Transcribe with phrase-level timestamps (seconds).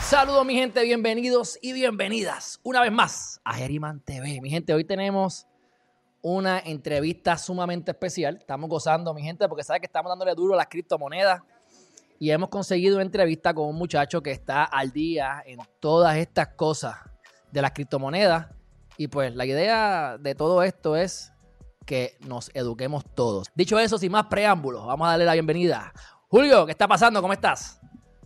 [0.00, 4.40] Saludos mi gente, bienvenidos y bienvenidas una vez más a Geriman TV.
[4.40, 5.46] Mi gente, hoy tenemos
[6.22, 8.36] una entrevista sumamente especial.
[8.36, 11.42] Estamos gozando, mi gente, porque sabe que estamos dándole duro a las criptomonedas
[12.18, 16.48] y hemos conseguido una entrevista con un muchacho que está al día en todas estas
[16.48, 16.96] cosas
[17.50, 18.48] de las criptomonedas.
[18.98, 21.32] Y pues la idea de todo esto es
[21.86, 23.48] que nos eduquemos todos.
[23.54, 25.92] Dicho eso, sin más preámbulos, vamos a darle la bienvenida.
[26.28, 27.22] Julio, ¿qué está pasando?
[27.22, 27.79] ¿Cómo estás?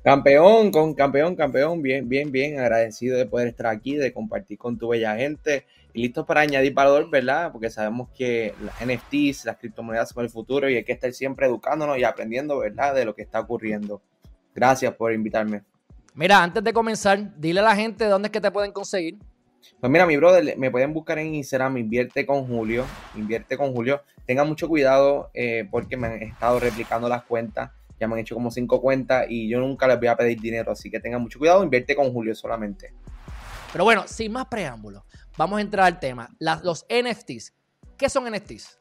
[0.05, 4.77] Campeón, con campeón, campeón, bien, bien, bien, agradecido de poder estar aquí, de compartir con
[4.77, 5.65] tu bella gente
[5.95, 7.51] y listos para añadir valor, ¿verdad?
[7.51, 11.47] Porque sabemos que las NFTs, las criptomonedas son el futuro y hay que estar siempre
[11.47, 12.95] educándonos y aprendiendo, ¿verdad?
[12.95, 14.03] De lo que está ocurriendo.
[14.55, 15.63] Gracias por invitarme.
[16.13, 19.17] Mira, antes de comenzar, dile a la gente dónde es que te pueden conseguir.
[19.81, 24.03] Pues mira, mi brother, me pueden buscar en Instagram, invierte con Julio, invierte con Julio.
[24.27, 28.35] Tengan mucho cuidado eh, porque me han estado replicando las cuentas ya me han hecho
[28.35, 31.39] como cinco cuentas y yo nunca les voy a pedir dinero, así que tengan mucho
[31.39, 32.93] cuidado, invierte con Julio solamente.
[33.73, 35.03] Pero bueno, sin más preámbulos,
[35.37, 36.31] vamos a entrar al tema.
[36.39, 37.55] los NFTs.
[37.97, 38.79] ¿Qué son NFTs?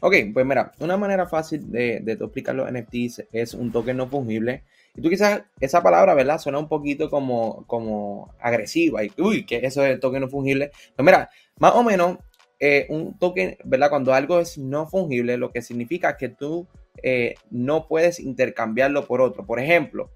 [0.00, 4.06] Ok, pues mira, una manera fácil de, de explicar los NFTs es un token no
[4.06, 4.64] fungible.
[4.96, 6.38] Y tú quizás esa palabra, ¿verdad?
[6.38, 9.02] Suena un poquito como, como agresiva.
[9.04, 10.70] Y, uy, que eso es el token no fungible.
[10.94, 12.18] Pues mira, más o menos,
[12.60, 13.90] eh, un token, ¿verdad?
[13.90, 16.68] Cuando algo es no fungible, lo que significa que tú
[17.02, 19.46] eh, no puedes intercambiarlo por otro.
[19.46, 20.10] Por ejemplo,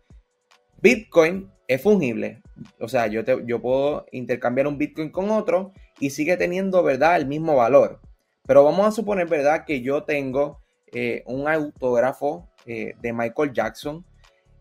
[0.80, 2.42] Bitcoin es fungible.
[2.80, 7.16] O sea, yo, te, yo puedo intercambiar un Bitcoin con otro y sigue teniendo, ¿verdad?,
[7.16, 8.00] el mismo valor.
[8.46, 10.62] Pero vamos a suponer, ¿verdad?, que yo tengo
[10.92, 14.04] eh, un autógrafo eh, de Michael Jackson.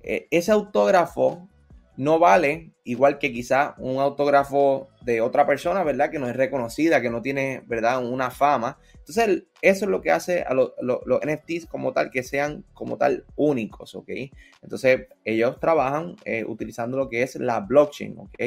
[0.02, 1.50] ese autógrafo
[1.98, 6.10] no vale igual que quizá un autógrafo de otra persona, ¿verdad?
[6.10, 8.06] Que no es reconocida, que no tiene, ¿verdad?
[8.06, 8.78] Una fama.
[9.00, 10.72] Entonces, eso es lo que hace a los
[11.26, 14.10] NFTs como tal, que sean como tal únicos, ¿ok?
[14.62, 18.40] Entonces, ellos trabajan eh, utilizando lo que es la blockchain, ¿ok?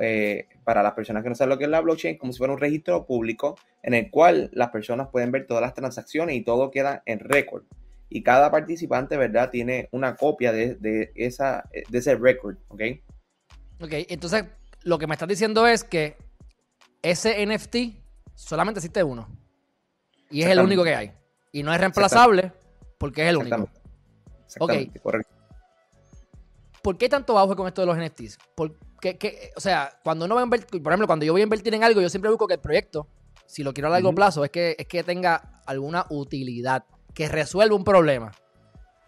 [0.00, 2.52] Eh, para las personas que no saben lo que es la blockchain, como si fuera
[2.52, 6.70] un registro público en el cual las personas pueden ver todas las transacciones y todo
[6.70, 7.64] queda en récord
[8.08, 9.50] y cada participante, ¿verdad?
[9.50, 12.82] Tiene una copia de, esa, de ese record, ¿ok?
[13.80, 14.44] Ok, entonces
[14.82, 16.16] lo que me estás diciendo es que
[17.02, 17.76] ese NFT
[18.34, 19.28] solamente existe uno.
[20.30, 21.12] Y es el único que hay.
[21.52, 22.52] Y no es reemplazable
[22.98, 23.68] porque es el único.
[24.46, 25.32] Exactamente, correcto.
[26.82, 28.38] ¿Por qué tanto auge con esto de los NFTs?
[28.54, 31.74] Porque, o sea, cuando uno va a invertir, por ejemplo, cuando yo voy a invertir
[31.74, 33.08] en algo, yo siempre busco que el proyecto,
[33.46, 37.74] si lo quiero a largo plazo, es que, es que tenga alguna utilidad que resuelve
[37.74, 38.32] un problema.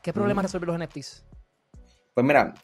[0.02, 1.24] ¿Qué problema resuelven los NFTs?
[2.14, 2.54] Pues mira,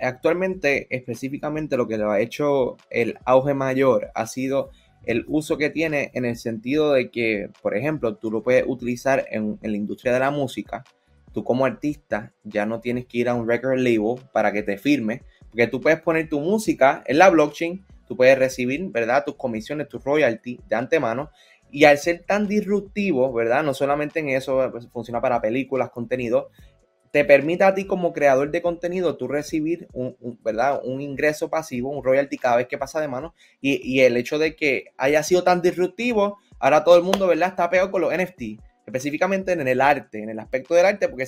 [0.00, 4.70] actualmente específicamente lo que lo ha hecho el auge mayor ha sido
[5.06, 9.24] el uso que tiene en el sentido de que, por ejemplo, tú lo puedes utilizar
[9.30, 10.84] en, la industria de la música.
[11.32, 14.76] Tú como artista ya no tienes que ir a un record label para que te
[14.76, 19.24] firme, porque tú puedes poner tu música en la blockchain, tú puedes recibir, ¿verdad?
[19.24, 21.30] Tus comisiones, tus royalties de antemano
[21.70, 23.62] y al ser tan disruptivo, ¿verdad?
[23.62, 26.50] No solamente en eso, pues, funciona para películas, contenido,
[27.10, 30.80] te permite a ti como creador de contenido tú recibir un, ¿verdad?
[30.84, 33.34] un ingreso pasivo, un royalty cada vez que pasa de mano.
[33.60, 37.50] Y, el hecho de que haya sido tan disruptivo, ahora todo el mundo ¿verdad?
[37.50, 41.26] está pegado con los NFT, específicamente en el arte, en el aspecto del arte, porque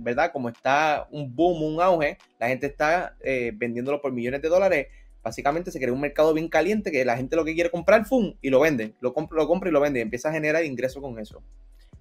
[0.00, 0.32] ¿verdad?
[0.32, 4.86] como está un boom, un auge, la gente está eh, vendiéndolo por millones de dólares
[5.22, 8.34] básicamente se crea un mercado bien caliente que la gente lo que quiere comprar, ¡fum!
[8.40, 11.02] y lo vende, lo compra, lo compra y lo vende, y empieza a generar ingresos
[11.02, 11.42] con eso.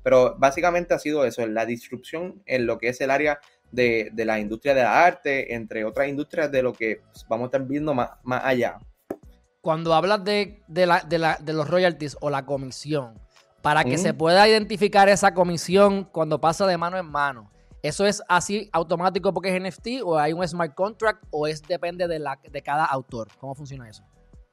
[0.04, 3.40] Pero básicamente ha sido eso, la disrupción en lo que es el área
[3.72, 7.66] de, la industria de la arte, entre otras industrias de lo que vamos a estar
[7.66, 8.80] viendo más, más allá.
[9.62, 13.20] Cuando hablas de, de, los royalties o la comisión,
[13.62, 17.52] para que se pueda identificar esa comisión cuando pasa de mano en mano,
[17.84, 22.08] ¿Eso es así automático porque es NFT o hay un smart contract o es depende
[22.08, 23.30] de, la, de cada autor?
[23.40, 24.04] ¿Cómo funciona eso?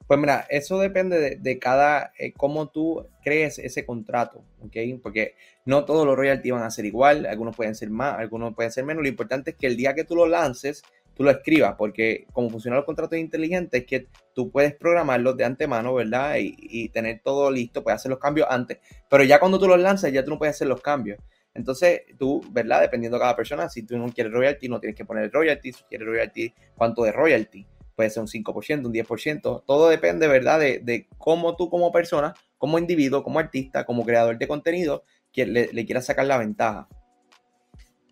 [0.06, 4.74] Pues mira, eso depende de, cada, eh, cómo tú crees ese contrato, ¿ok?
[5.02, 5.34] Porque
[5.66, 8.84] no todos los royalties van a ser igual, algunos pueden ser más, algunos pueden ser
[8.84, 9.02] menos.
[9.02, 10.82] Lo importante es que el día que tú lo lances,
[11.12, 15.44] tú lo escribas, porque como funcionan los contratos inteligentes es que tú puedes programarlos de
[15.44, 16.36] antemano, ¿verdad?
[16.38, 18.78] Y, y, tener todo listo, puedes hacer los cambios antes,
[19.10, 21.18] pero ya cuando tú los lanzas, ya tú no puedes hacer los cambios.
[21.58, 22.82] Entonces, tú, ¿verdad?
[22.82, 25.72] Dependiendo de cada persona, si tú no quieres royalty, no tienes que poner royalty.
[25.72, 27.66] Si quieres royalty, ¿cuánto de royalty?
[27.96, 29.64] Puede ser un 5%, un 10%.
[29.66, 30.60] Todo depende, ¿verdad?
[30.60, 35.02] De, cómo tú como persona, como individuo, como artista, como creador de contenido,
[35.34, 36.88] le, le quieras sacar la ventaja.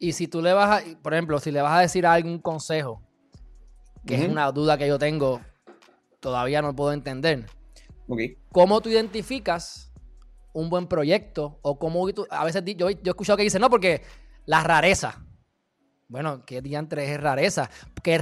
[0.01, 3.01] Y si tú le vas a, por ejemplo, si le vas a decir algún consejo,
[4.05, 5.41] que es una duda que yo tengo,
[6.19, 7.47] todavía no puedo entender.
[8.51, 9.86] ¿Cómo tú identificas
[10.57, 11.59] un buen proyecto?
[11.63, 14.03] O cómo a veces yo, yo he escuchado que dicen, no, porque
[14.47, 15.23] la rareza.
[16.09, 17.69] Bueno, ¿qué diantre es rareza?
[18.03, 18.19] Que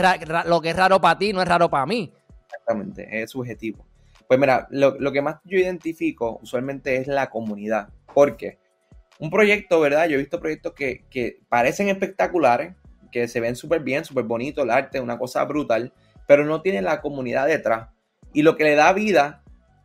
[0.47, 2.13] lo que es raro para ti no es raro para mí.
[2.45, 3.87] Exactamente, es subjetivo.
[4.27, 7.89] Pues mira, lo, que más yo identifico usualmente es la comunidad.
[8.13, 8.59] ¿Por qué?
[9.21, 10.09] un proyecto, ¿verdad?
[10.09, 12.75] Yo he visto proyectos que, que parecen espectaculares,
[13.13, 15.93] que se ven súper bien, súper bonito, el arte, una cosa brutal,
[16.27, 17.91] pero no tiene la comunidad detrás.
[18.33, 19.45] Y lo que le da vida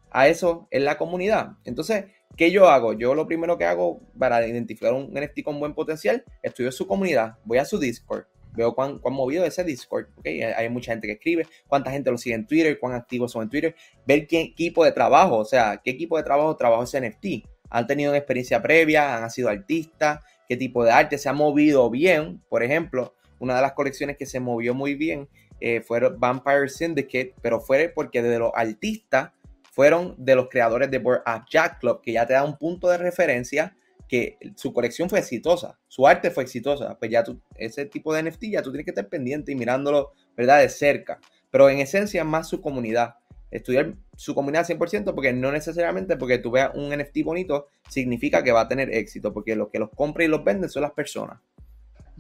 [0.09, 1.57] a eso es la comunidad.
[1.63, 2.05] Entonces,
[2.35, 2.93] ¿qué yo hago?
[2.93, 7.37] Yo lo primero que hago para identificar un NFT con buen potencial, estudio su comunidad,
[7.45, 11.13] voy a su Discord, veo cuán, cuán movido es ese Discord, hay mucha gente que
[11.13, 14.83] escribe, cuánta gente lo sigue en Twitter, cuán activos son en Twitter, ver qué equipo
[14.83, 18.61] de trabajo, o sea, qué equipo de trabajo trabaja ese NFT han tenido una experiencia
[18.61, 22.41] previa, han sido artistas, qué tipo de arte se ha movido bien.
[22.49, 25.29] Por ejemplo, una de las colecciones que se movió muy bien
[25.59, 29.31] eh, fue Vampire Syndicate, pero fue porque de los artistas
[29.79, 32.89] fueron de los creadores de Board App Jack Club, que ya te da un punto
[32.89, 33.77] de referencia
[34.09, 38.23] que su colección fue exitosa, su arte fue exitosa, pues ya tú, ese tipo de
[38.23, 40.59] NFT ya tú tienes que estar pendiente y mirándolo, ¿verdad?
[40.59, 41.21] De cerca.
[41.49, 43.15] Pero en esencia más su comunidad
[43.51, 48.51] estudiar su comunidad 100% porque no necesariamente porque tú veas un NFT bonito significa que
[48.51, 51.39] va a tener éxito, porque los que los compran y los venden son las personas.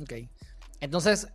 [0.01, 0.13] Ok.
[0.79, 1.27] Entonces,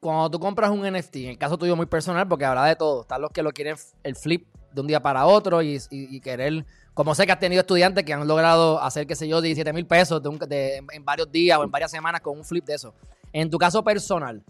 [0.00, 3.00] cuando tú compras un NFT, en el caso tuyo muy personal, porque habla de todo,
[3.00, 6.64] están los que lo quieren el flip de un día para otro y, querer,
[6.94, 9.86] como sé que has tenido estudiantes que han logrado hacer, qué sé yo, 17 mil
[9.86, 12.94] pesos en varios días o en varias semanas con un flip de eso.
[13.32, 14.42] En tu caso personal,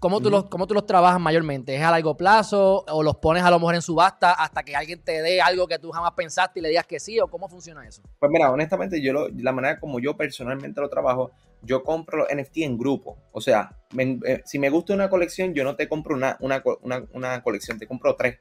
[0.00, 1.76] ¿Cómo tú, los, ¿Cómo tú los trabajas mayormente?
[1.76, 5.02] ¿Es a largo plazo o los pones a lo mejor en subasta hasta que alguien
[5.04, 7.20] te dé algo que tú jamás pensaste y le digas que sí?
[7.20, 8.00] ¿O cómo funciona eso?
[8.18, 12.58] Pues mira, honestamente, yo la manera como yo personalmente lo trabajo, yo compro los NFT
[12.58, 13.18] en grupo.
[13.32, 17.78] O sea, eh, si me gusta una colección, yo no te compro una, una, colección,
[17.78, 18.38] te compro tres.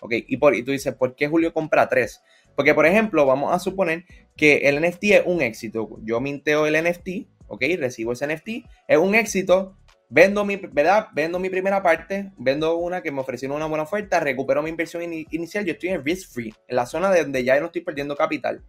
[0.00, 0.14] ¿Ok?
[0.26, 2.22] Y, por, y tú dices, ¿por qué Julio compra tres?
[2.54, 4.04] Porque, por ejemplo, vamos a suponer
[4.36, 5.98] que el NFT es un éxito.
[6.02, 7.08] Yo minteo el NFT,
[7.46, 7.64] ¿ok?
[7.78, 8.48] Recibo ese NFT,
[8.88, 9.76] es un éxito
[10.10, 11.08] Vendo mi, ¿verdad?
[11.12, 15.02] Vendo mi primera parte, vendo una que me ofrecieron una buena oferta, recupero mi inversión
[15.02, 18.16] inicial, yo estoy en risk free, en la zona de donde ya no estoy perdiendo
[18.16, 18.64] capital.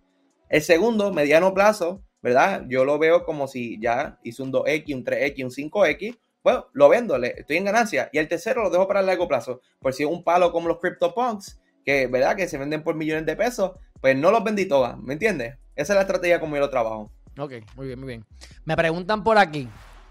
[0.49, 2.65] El segundo, mediano plazo, ¿verdad?
[2.67, 6.89] Yo lo veo como si ya hice un 2X, un 3X, un 5X, bueno, lo
[6.89, 8.09] vendo, estoy en ganancia.
[8.13, 9.61] Y el tercero lo dejo para el largo plazo.
[9.79, 12.35] Por si es un palo como los CryptoPunks, que, ¿verdad?
[12.35, 13.71] Que se venden por millones de pesos,
[14.01, 15.57] pues no los vendí todas, ¿me entiendes?
[15.75, 17.11] Esa es la estrategia como yo lo trabajo.
[17.37, 18.25] Ok, muy bien, muy bien.
[18.65, 19.67] Me preguntan por aquí,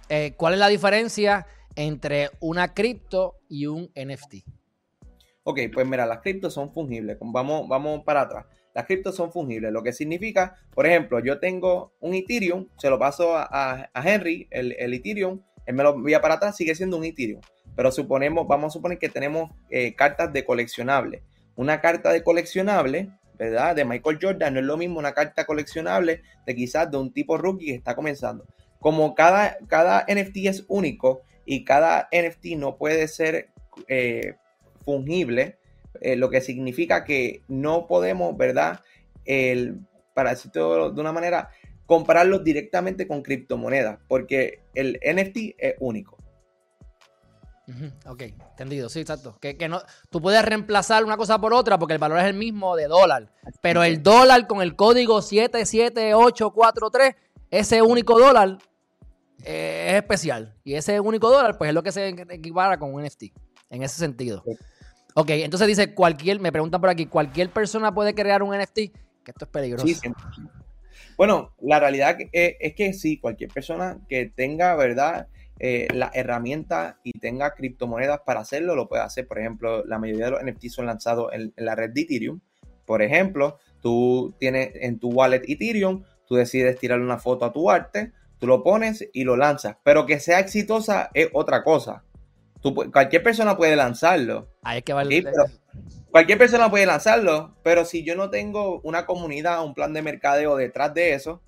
[0.08, 1.46] eh, ¿cuál es la diferencia
[1.76, 4.44] entre una cripto y un NFT?
[5.44, 7.16] Ok, pues mira, las criptos son fungibles.
[7.20, 8.46] Vamos, vamos para atrás.
[8.74, 12.98] Las criptos son fungibles, lo que significa, por ejemplo, yo tengo un Ethereum, se lo
[12.98, 17.40] paso a, Henry, el, Ethereum, él me lo envía para atrás, sigue siendo un Ethereum.
[17.76, 21.22] Pero suponemos, vamos a suponer que tenemos eh, cartas de coleccionable.
[21.54, 23.76] Una carta de coleccionable, ¿verdad?
[23.76, 27.38] De Michael Jordan no es lo mismo una carta coleccionable de quizás de un tipo
[27.38, 28.44] rookie que está comenzando
[28.80, 33.48] como cada, cada NFT es único y cada NFT no puede ser
[33.88, 34.34] eh,
[34.84, 35.58] fungible,
[36.00, 38.80] eh, lo que significa que no podemos, ¿verdad?
[39.24, 39.80] El,
[40.14, 41.50] para decirlo de una manera,
[41.88, 46.18] compararlos directamente con criptomonedas, porque el NFT es único.
[48.06, 49.38] Ok, entendido, sí, exacto.
[49.40, 52.34] Que, que, no, tú puedes reemplazar una cosa por otra porque el valor es el
[52.34, 57.14] mismo de dólar, pero el dólar con el código 77843,
[57.50, 58.58] ese único dólar
[59.44, 60.54] eh, es especial.
[60.64, 63.24] Y ese único dólar, pues es lo que se equivale con un NFT.
[63.70, 64.44] En ese sentido.
[65.14, 68.74] Ok, entonces dice cualquier, me preguntan por aquí, ¿cualquier persona puede crear un NFT?
[68.74, 69.86] Que esto es peligroso.
[71.18, 75.28] Bueno, la realidad es, que sí, cualquier persona que tenga, ¿verdad?
[75.58, 79.26] Eh, la herramienta y tenga criptomonedas para hacerlo, lo puede hacer.
[79.26, 82.40] Por ejemplo, la mayoría de los NFT son lanzados en, en la red de Ethereum.
[82.86, 87.68] Por ejemplo, tú tienes en tu wallet Ethereum, tú decides tirar una foto a tu
[87.70, 89.76] arte, Tú lo pones y lo lanzas.
[89.82, 92.04] Pero que sea exitosa es otra cosa.
[92.60, 94.48] Tú, cualquier persona puede lanzarlo.
[94.62, 94.92] Hay que
[96.10, 100.56] cualquier persona puede lanzarlo, pero si yo no tengo una comunidad, un plan de mercadeo
[100.56, 101.42] detrás de eso,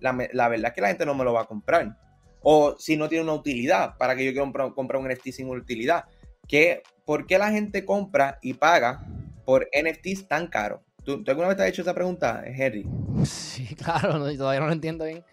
[0.00, 1.96] la, verdad es que la gente no me lo va a comprar.
[2.40, 6.04] O si no tiene una utilidad, para que yo quiera comprar un NFT sin utilidad.
[6.46, 9.04] ¿Qué, ¿Por qué la gente compra y paga
[9.44, 10.80] por NFTs tan caros?
[11.04, 12.86] ¿Tú, alguna vez te has hecho esa pregunta, Henry?
[13.24, 15.24] Sí, claro, todavía no lo entiendo bien.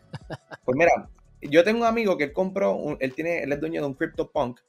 [0.66, 1.10] pues mira,
[1.42, 4.60] yo tengo un amigo que él compró, él, tiene, él es dueño de un CryptoPunk,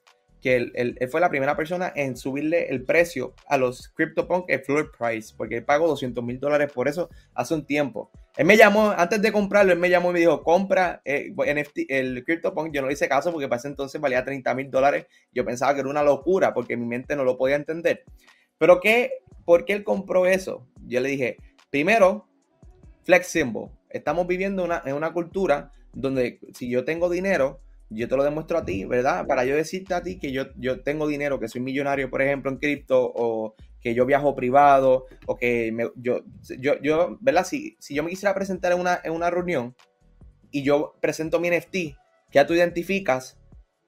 [0.45, 4.93] que él, fue la primera persona en subirle el precio a los CryptoPunk el floor
[4.93, 8.11] price, porque él pagó 200 mil dólares por eso hace un tiempo.
[8.37, 11.89] Él me llamó, antes de comprarlo, él me llamó y me dijo, compra eh, NFT,
[11.89, 12.75] el CryptoPunk.
[12.75, 15.07] Yo no le hice caso porque para ese entonces valía 30 mil dólares.
[15.33, 18.05] Yo pensaba que era una locura porque mi mente no lo podía entender.
[18.59, 19.13] Pero ¿qué?
[19.47, 20.67] ¿por qué él compró eso?
[20.87, 21.39] Yo le dije,
[21.71, 22.29] primero,
[23.05, 23.71] flex symbol.
[23.89, 27.63] Estamos viviendo una, en una cultura donde si yo tengo dinero,
[27.95, 29.27] yo te lo demuestro a ti, ¿verdad?
[29.27, 32.51] Para yo decirte a ti que yo, yo tengo dinero, que soy millonario, por ejemplo,
[32.51, 36.23] en cripto, o que yo viajo privado, o que yo,
[36.59, 37.45] yo, yo, ¿verdad?
[37.45, 39.75] Si, si yo me quisiera presentar en una, en una reunión
[40.51, 41.95] y yo presento mi NFT, que
[42.33, 43.39] ya tú identificas,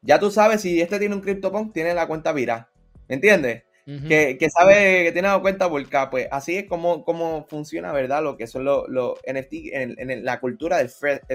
[0.03, 2.71] ya tú sabes si este tiene un CryptoPunk, tiene la cuenta Vira.
[3.09, 3.63] ¿Me entiendes?
[3.87, 8.21] que, que, sabe que tiene la cuenta volcada, pues así es como, como funciona, ¿verdad?
[8.21, 10.91] Lo que son los, NFT en, la cultura del,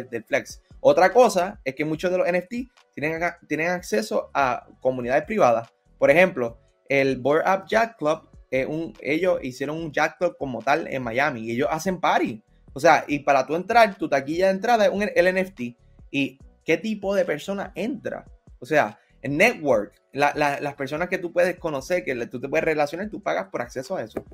[0.10, 0.62] del, flex.
[0.82, 5.70] Otra cosa es que muchos de los NFT tienen, tienen acceso a comunidades privadas.
[6.00, 6.60] Por ejemplo,
[6.90, 11.52] el Board Up Jack Club, ellos hicieron un Jack Club como tal en Miami y
[11.52, 12.44] ellos hacen party.
[12.74, 15.62] O sea, y para tú entrar, tu taquilla de entrada es un, el NFT.
[16.10, 18.26] ¿Y qué tipo de persona entra?
[18.60, 23.10] O sea, el network, las personas que tú puedes conocer, que tú te puedes relacionar,
[23.10, 24.26] tú pagas por acceso a eso.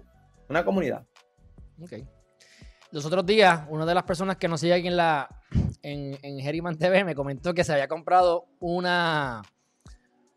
[0.48, 1.06] Una comunidad.
[1.82, 1.94] Ok.
[2.92, 5.30] Los otros días, una de las personas que nos sigue aquí en la
[5.82, 9.42] en, en TV me comentó que se había comprado una,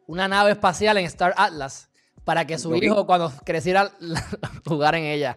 [0.07, 1.91] una nave espacial en Star Atlas
[2.25, 3.91] para que su hijo, cuando creciera,
[4.67, 5.37] jugar en ella.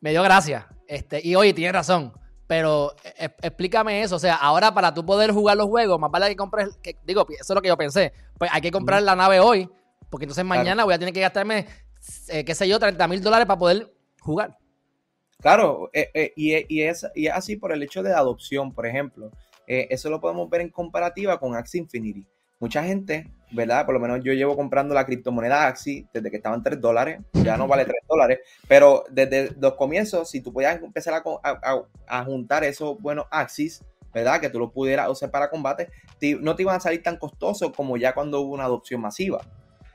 [0.00, 0.68] Me dio gracia.
[0.86, 2.12] Este, y oye, tiene razón.
[2.46, 4.16] Pero e, e, explícame eso.
[4.16, 6.76] O sea, ahora para tú poder jugar los juegos, más vale que compres.
[6.82, 8.12] Que, digo, eso es lo que yo pensé.
[8.38, 9.70] Pues hay que comprar la nave hoy.
[10.10, 11.66] Porque entonces mañana voy a tener que gastarme,
[12.28, 14.57] eh, qué sé yo, 30 mil dólares para poder jugar.
[15.40, 19.30] Claro, eh, eh, y, es, y es así por el hecho de adopción, por ejemplo.
[19.66, 22.26] eso lo podemos ver en comparativa con Axie Infinity.
[22.58, 23.86] Mucha gente ¿verdad?
[23.86, 27.56] Por lo menos yo llevo comprando la criptomoneda Axi desde que estaban 3 dólares, ya
[27.56, 33.00] no vale 3 dólares, pero desde los comienzos, si tú podías empezar a, juntar esos
[33.00, 34.40] buenos Axis, ¿verdad?
[34.40, 35.88] Que tú los pudieras usar para combate,
[36.40, 39.40] no te iban a salir tan costosos como ya cuando hubo una adopción masiva.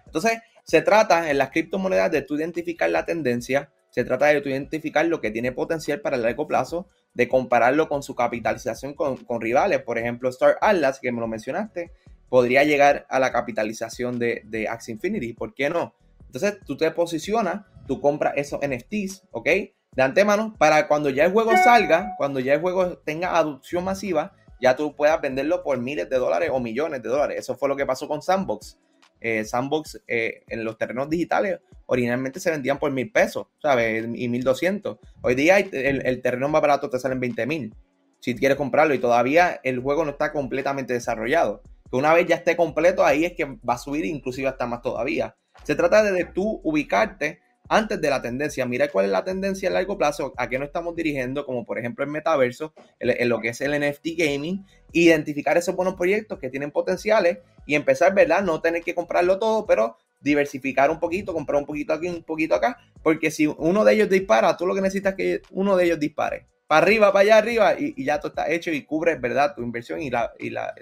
[0.06, 5.06] Entonces, se trata en las criptomonedas de tú identificar la tendencia, se trata de identificar
[5.06, 9.84] lo que tiene potencial para el largo plazo, de compararlo con su capitalización con, rivales,
[9.84, 11.92] por ejemplo, Star Atlas, que me lo mencionaste,
[12.28, 15.34] podría llegar a la capitalización de, de Infinity.
[15.34, 15.94] ¿Por qué no?
[16.26, 19.48] Entonces tú te posicionas, tú compras esos NFTs, ¿ok?
[19.92, 24.34] De antemano, para cuando ya el juego salga, cuando ya el juego tenga adopción masiva,
[24.60, 27.38] ya tú puedas venderlo por miles de dólares o millones de dólares.
[27.38, 28.80] Eso fue lo que pasó con Sandbox.
[29.24, 34.06] Eh, Sandbox eh, en los terrenos digitales originalmente se vendían por mil pesos, ¿sabes?
[34.13, 35.00] Y mil doscientos.
[35.22, 37.74] Hoy día el, el, terreno más barato te sale en 20 mil
[38.20, 41.62] si quieres comprarlo y todavía el juego no está completamente desarrollado
[41.98, 45.36] una vez ya esté completo, ahí es que va a subir inclusive hasta más todavía.
[45.63, 47.39] Se trata de, tú ubicarte
[47.70, 48.65] antes de la tendencia.
[48.65, 51.77] Mira cuál es la tendencia a largo plazo, a qué nos estamos dirigiendo, como por
[51.77, 56.50] ejemplo el metaverso, en, lo que es el NFT gaming, identificar esos buenos proyectos que
[56.50, 58.43] tienen potenciales y empezar, ¿verdad?
[58.43, 62.55] No tener que comprarlo todo, pero diversificar un poquito, comprar un poquito aquí, un poquito
[62.55, 65.86] acá, porque si uno de ellos dispara, tú lo que necesitas es que uno de
[65.86, 66.48] ellos dispare.
[66.67, 69.53] Para arriba, para allá arriba, y, ya todo está hecho y cubres, ¿verdad?
[69.55, 70.74] Tu inversión y la, y la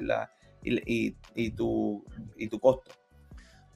[0.63, 2.05] y, tu,
[2.37, 2.91] y tu costo.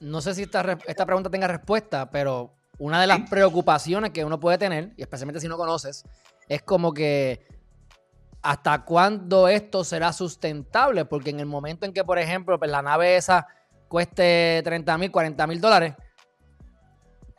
[0.00, 4.38] No sé si esta, esta pregunta tenga respuesta, pero una de las preocupaciones que uno
[4.38, 6.04] puede tener, y especialmente si no conoces,
[6.48, 7.44] es como que
[8.46, 12.80] hasta cuándo esto será sustentable, porque en el momento en que, por ejemplo, pues, la
[12.80, 13.48] nave esa
[13.88, 15.94] cueste 30 mil, 40 mil dólares,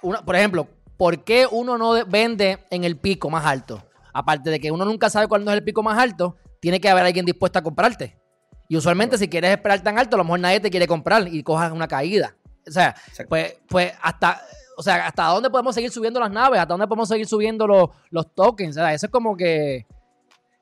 [0.01, 3.83] por ejemplo, ¿por qué uno no vende en el pico más alto?
[4.13, 7.05] Aparte de que uno nunca sabe cuándo es el pico más alto, tiene que haber
[7.05, 8.19] alguien dispuesto a comprarte.
[8.67, 11.41] Y usualmente si quieres esperar tan alto, a lo mejor nadie te quiere comprar y
[11.41, 12.35] cojas una caída.
[12.67, 12.93] O sea,
[13.29, 14.41] pues, pues hasta,
[14.75, 16.59] o sea, ¿hasta dónde podemos seguir subiendo las naves?
[16.59, 18.75] ¿Hasta dónde podemos seguir subiendo los, los tokens?
[18.75, 19.85] O sea, eso es como que...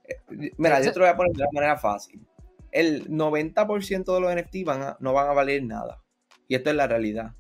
[0.08, 2.26] Eh, mira, yo te lo voy a poner de una manera fácil.
[2.72, 6.04] El 90% de los NFT van no van a valer nada.
[6.48, 7.34] Y esto es la realidad.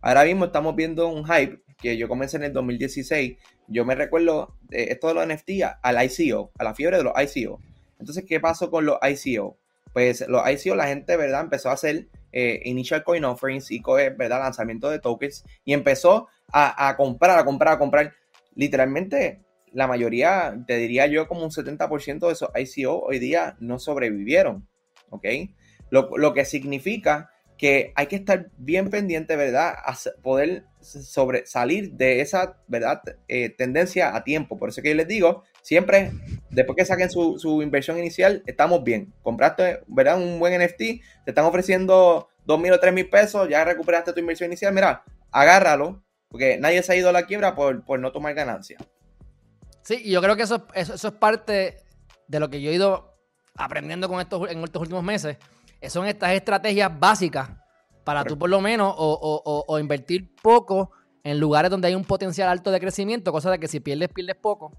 [0.00, 3.38] Ahora mismo estamos viendo un hype que yo comencé en el 2016.
[3.68, 5.50] Yo me recuerdo esto de los NFT
[5.82, 7.60] al ICO, a la fiebre de los ICO.
[7.98, 9.56] Entonces, ¿qué pasó con los ICO?
[9.92, 11.42] pues los ICO la gente, ¿verdad?
[11.42, 13.82] Empezó a hacer eh, initial coin offerings y,
[14.16, 14.40] ¿verdad?
[14.40, 18.14] Lanzamiento de tokens y empezó a, comprar, a comprar, a comprar.
[18.54, 23.78] Literalmente, la mayoría, te diría yo, como un 70% de esos ICO hoy día no
[23.78, 24.68] sobrevivieron,
[25.10, 25.26] ¿ok?
[25.90, 27.30] Lo, lo que significa
[27.62, 29.74] que hay que estar bien pendiente, ¿verdad?
[29.84, 33.02] A poder salir de esa, ¿verdad?
[33.28, 34.58] Eh, tendencia a tiempo.
[34.58, 36.10] Por eso que yo les digo, siempre,
[36.50, 39.12] después que saquen su, inversión inicial, estamos bien.
[39.22, 40.20] Compraste, ¿verdad?
[40.20, 44.18] Un buen NFT, te están ofreciendo dos mil o tres mil pesos, ya recuperaste tu
[44.18, 48.34] inversión inicial, mira, agárralo, porque nadie se ha ido a la quiebra por, no tomar
[48.34, 48.78] ganancia.
[49.82, 51.84] Sí, y yo creo que eso, eso, es parte
[52.28, 53.18] de lo que yo he ido
[53.56, 55.38] aprendiendo con estos, en estos últimos meses,
[55.88, 57.50] son estas estrategias básicas
[58.04, 60.90] para tú por lo menos o, invertir poco
[61.24, 64.36] en lugares donde hay un potencial alto de crecimiento, cosa de que si pierdes, pierdes
[64.36, 64.72] poco.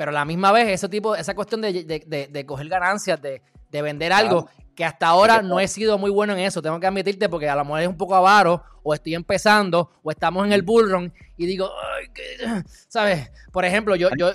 [0.00, 3.42] Pero a la misma vez, ese tipo, esa cuestión de, coger ganancias, de,
[3.82, 7.28] vender algo, que hasta ahora no he sido muy bueno en eso, tengo que admitirte,
[7.28, 10.62] porque a lo mejor es un poco avaro, o estoy empezando, o estamos en el
[10.62, 12.06] bullrun, y digo, Ay,
[12.88, 13.30] ¿sabes?
[13.52, 14.32] Por ejemplo, yo, yo,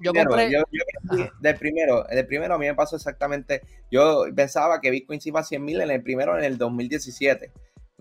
[0.00, 0.52] yo compré...
[1.40, 5.40] del primero, del primero a mí me pasó exactamente, yo pensaba que Bitcoin se iba
[5.40, 7.50] a 100 mil en el primero en el 2017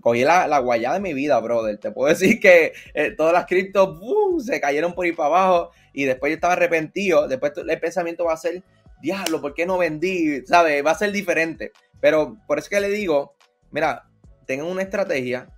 [0.02, 1.78] cogí la, la, guayada de mi vida, brother.
[1.78, 4.00] Te puedo decir que eh, todas las criptos
[4.46, 7.28] se cayeron por ahí para abajo y después yo estaba arrepentido.
[7.28, 8.64] Después el pensamiento va a ser,
[9.02, 10.46] diablo, ¿por qué no vendí?
[10.46, 10.86] ¿Sabes?
[10.86, 11.72] Va a ser diferente.
[12.00, 13.36] Pero por eso que le digo,
[13.72, 14.08] mira,
[14.46, 15.50] tengan una estrategia,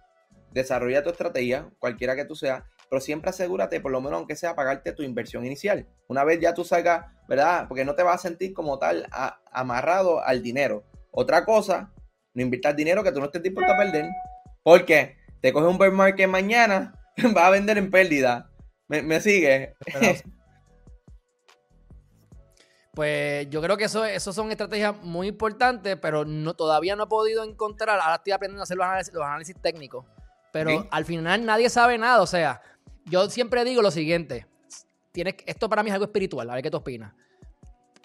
[0.51, 4.55] desarrolla tu estrategia, cualquiera que tú seas, pero siempre asegúrate, por lo menos aunque sea,
[4.55, 5.86] pagarte tu inversión inicial.
[6.08, 7.67] Una vez ya tú salgas, ¿verdad?
[7.67, 9.08] Porque no te vas a sentir como tal
[9.51, 10.84] amarrado al dinero.
[11.12, 11.93] Otra cosa,
[12.34, 14.05] no inviertas dinero que tú no estés dispuesto a perder.
[14.63, 16.94] Porque te coge un bear market mañana,
[17.34, 18.50] vas a vender en pérdida.
[18.88, 19.75] ¿Me, sigue?
[22.92, 27.08] Pues yo creo que eso, eso son estrategias muy importantes, pero no, todavía no he
[27.08, 27.98] podido encontrar.
[27.98, 30.06] Ahora estoy aprendiendo a hacer los análisis, técnicos.
[30.51, 32.22] Pero al final nadie sabe nada.
[32.22, 32.62] O sea,
[33.06, 34.48] yo siempre digo lo siguiente.
[35.13, 37.13] Tienes, esto para mí es algo espiritual, a ver qué tú opinas.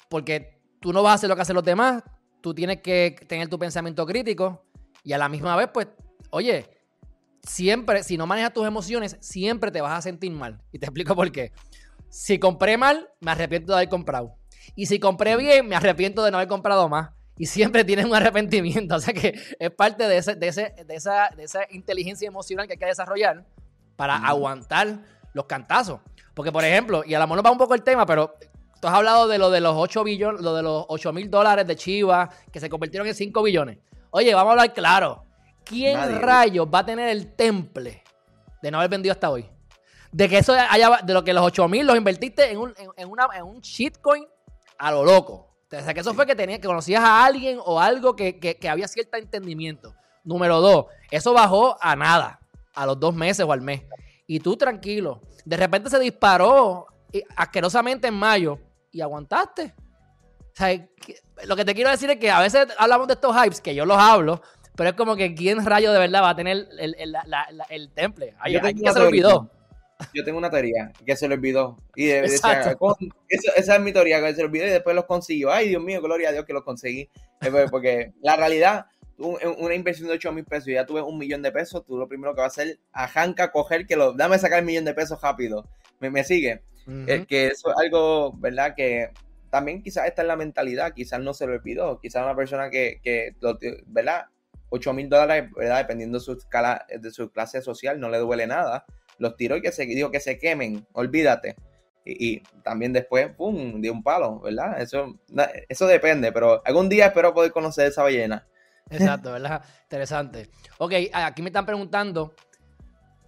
[0.09, 2.05] Porque tú no vas a hacer lo que hacen los demás,
[2.41, 4.65] tú tienes que tener tu pensamiento crítico
[5.03, 5.89] y a la misma vez, pues,
[6.35, 6.69] oye,
[7.43, 10.61] siempre, si no manejas tus emociones, siempre te vas a sentir mal.
[10.73, 11.53] Y te explico por qué.
[12.09, 14.35] Si compré mal, me arrepiento de haber comprado.
[14.75, 17.11] Y si compré bien, me arrepiento de no haber comprado más.
[17.39, 18.97] Y siempre tienes un arrepentimiento.
[18.97, 22.67] O sea que es parte de, ese, de, ese, de, esa, de esa inteligencia emocional
[22.67, 23.45] que hay que desarrollar
[23.97, 24.99] para aguantar
[25.33, 26.01] los cantazos.
[26.35, 28.35] Porque, por ejemplo, y a lo mejor va un poco el tema, pero
[28.81, 31.65] tú has hablado de lo de los 8 billones, lo de los 8 mil dólares
[31.67, 33.79] de Chivas que se convirtieron en 5 billones.
[34.11, 35.25] Oye, vamos a hablar claro.
[35.65, 38.03] ¿Quién rayos va a tener el temple
[38.63, 39.49] de no haber vendido hasta hoy?
[40.13, 43.09] De que eso haya, de lo que los 8 mil los invertiste en un, en,
[43.09, 44.27] una, en un shitcoin
[44.79, 45.55] a lo loco.
[45.67, 48.69] O sea, que eso fue que, tenía, que conocías a alguien o algo que, que,
[48.69, 49.95] había cierto entendimiento.
[50.23, 52.41] Número dos, eso bajó a nada,
[52.75, 53.83] a los dos meses o al mes.
[54.27, 55.21] Y tú tranquilo.
[55.45, 56.87] De repente se disparó
[57.37, 58.59] asquerosamente en mayo
[58.91, 59.75] y aguantaste.
[60.39, 60.89] O sea,
[61.45, 63.85] lo que te quiero decir es que a veces hablamos de estos hypes, que yo
[63.85, 64.41] los hablo,
[64.77, 67.17] pero es como que quién rayo de verdad va a tener el, el,
[67.71, 68.35] el temple.
[68.39, 69.51] Ay, que se olvidó.
[70.13, 71.79] Yo tengo una teoría que se le olvidó.
[71.95, 72.73] Y esa,
[73.31, 75.53] es mi teoría, que se le olvidó y después los consiguió.
[75.53, 77.09] Ay, Dios mío, gloria a Dios que los conseguí.
[77.71, 78.87] Porque la realidad,
[79.19, 82.09] una inversión de 8 mil pesos y ya tuve un millón de pesos, tú lo
[82.09, 84.95] primero que vas a hacer, a Hanka coger que lo, dame sacar el millón de
[84.95, 85.69] pesos rápido.
[86.01, 86.63] Me, me sigue.
[87.07, 88.75] es que eso es algo, ¿verdad?
[88.75, 89.11] Que
[89.51, 93.01] también quizás está en la mentalidad, quizás no se lo olvidó, quizás una persona que,
[93.05, 93.37] que
[93.87, 94.27] ¿verdad?
[94.71, 95.79] 8 mil dólares, ¿verdad?
[95.79, 98.85] Dependiendo de su, escala, de su clase social, no le duele nada
[99.19, 101.57] los tiró y que se, dijo que se quemen, olvídate.
[102.07, 104.81] Y, también después, ¡pum!, de un palo, ¿verdad?
[104.81, 105.19] Eso,
[105.69, 108.47] eso depende, pero algún día espero poder conocer esa ballena.
[108.91, 109.65] Exacto, ¿verdad?
[109.85, 110.51] Interesante.
[110.79, 112.35] Ok, aquí me están preguntando.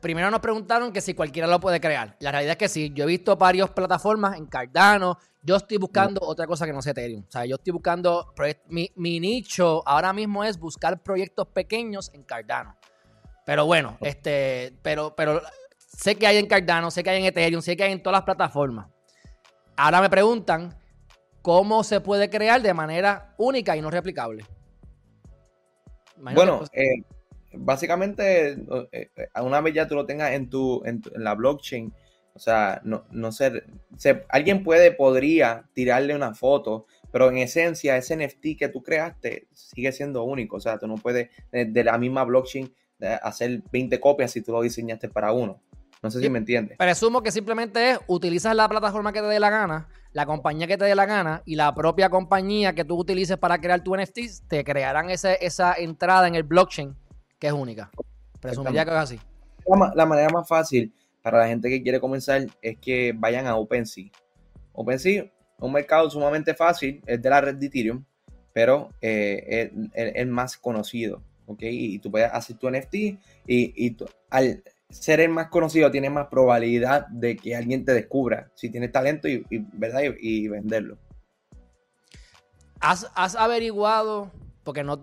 [0.01, 2.17] Primero nos preguntaron que si cualquiera lo puede crear.
[2.21, 2.93] La realidad es que sí.
[2.95, 5.19] Yo he visto varias plataformas en Cardano.
[5.43, 7.25] Yo estoy buscando otra cosa que no sea Ethereum.
[7.27, 8.33] O sea, yo estoy buscando.
[8.69, 12.77] Mi, mi nicho ahora mismo es buscar proyectos pequeños en Cardano.
[13.45, 15.41] Pero bueno, este, pero, pero
[15.97, 18.19] Sé que hay en Cardano, sé que hay en Ethereum, sé que hay en todas
[18.19, 18.89] las plataformas.
[19.77, 20.79] Ahora me preguntan
[21.41, 24.45] cómo se puede crear de manera única y no replicable.
[26.17, 27.03] bueno, eh,
[27.59, 28.53] básicamente,
[28.93, 31.93] eh, eh, una vez ya tú lo tengas en tu, en, la blockchain,
[32.35, 33.63] o sea, no, no sé,
[34.29, 39.91] alguien puede, podría tirarle una foto, pero en esencia ese NFT que tú creaste sigue
[39.91, 40.57] siendo único.
[40.57, 42.71] O sea, tú no puedes de, la misma blockchain
[43.23, 45.63] hacer 20 copias si tú lo diseñaste para uno.
[46.03, 46.77] No sé si me entiendes.
[46.77, 50.77] Presumo que simplemente es utilizas la plataforma que te dé la gana, la compañía que
[50.77, 54.19] te dé la gana y la propia compañía que tú utilices para crear tu NFT
[54.47, 56.95] te crearán esa entrada en el blockchain
[57.39, 57.91] que es única.
[58.41, 59.21] Presumiría que es así.
[59.95, 64.11] La, manera más fácil para la gente que quiere comenzar es que vayan a OpenSea.
[64.73, 68.05] OpenSea es un mercado sumamente fácil, es de la red de Ethereum,
[68.53, 71.23] pero eh, es, el más conocido.
[71.47, 71.63] ¿ok?
[71.63, 73.97] Y tú puedes hacer tu NFT y, y
[74.31, 78.93] al, ser el más conocido tiene más probabilidad de que alguien te descubra si tienes
[78.93, 80.03] talento y, ¿verdad?
[80.19, 80.99] Y, venderlo.
[82.81, 84.31] ¿Has, averiguado?
[84.67, 84.99] Porque no,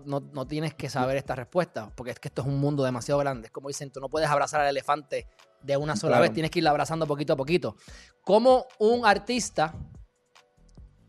[0.46, 3.48] tienes que saber esta respuesta, porque es que esto es un mundo demasiado grande.
[3.48, 5.26] Como dicen, tú no puedes abrazar al elefante
[5.62, 7.74] de una sola vez, tienes que ir abrazando poquito a poquito.
[8.22, 9.74] ¿Cómo un artista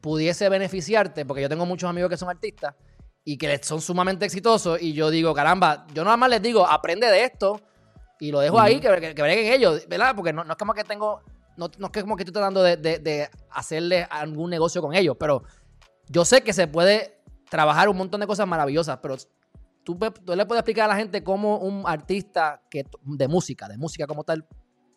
[0.05, 2.75] pudiese beneficiarte, porque yo tengo muchos amigos que son artistas
[3.23, 7.07] y que son sumamente exitosos y yo digo, caramba, yo nada más les digo, aprende
[7.07, 7.59] de esto
[8.19, 10.15] y lo dejo ahí, que, que, breguen ellos, ¿verdad?
[10.15, 11.21] Porque no, es como que tengo,
[11.57, 15.43] no, es como que estoy tratando de, de, hacerle algún negocio con ellos, pero
[16.07, 19.17] yo sé que se puede trabajar un montón de cosas maravillosas, pero
[19.83, 24.07] tú, le puedes explicar a la gente cómo un artista que, de música, de música
[24.07, 24.47] como tal,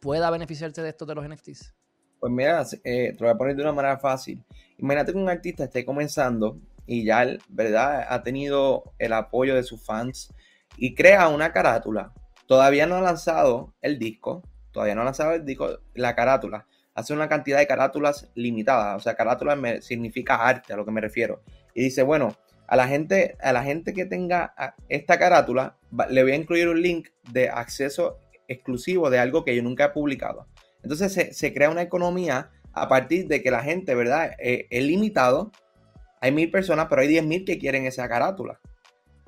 [0.01, 1.75] pueda beneficiarse de esto de los NFTs.
[2.21, 4.45] Pues mira, eh, te lo voy a poner de una manera fácil.
[4.79, 8.07] Imagínate que un artista esté comenzando y ya, ¿verdad?
[8.09, 10.33] Ha tenido el apoyo de sus fans
[10.77, 12.13] y crea una carátula.
[12.47, 16.67] Todavía no ha lanzado el disco, todavía no ha lanzado el disco, la carátula.
[16.95, 21.01] Hace una cantidad de carátulas limitadas, o sea, carátula significa arte, a lo que me
[21.01, 21.43] refiero.
[21.79, 22.37] Y dice, bueno,
[22.67, 24.53] a la gente, a la gente que tenga
[24.89, 25.77] esta carátula,
[26.11, 29.89] le voy a incluir un link de acceso exclusivo de algo que yo nunca he
[29.91, 30.49] publicado.
[30.83, 34.33] Entonces se, crea una economía a partir de que la gente, ¿verdad?
[34.41, 35.53] Eh, es limitado.
[36.21, 38.59] Hay mil personas, pero hay diez mil que quieren esa carátula.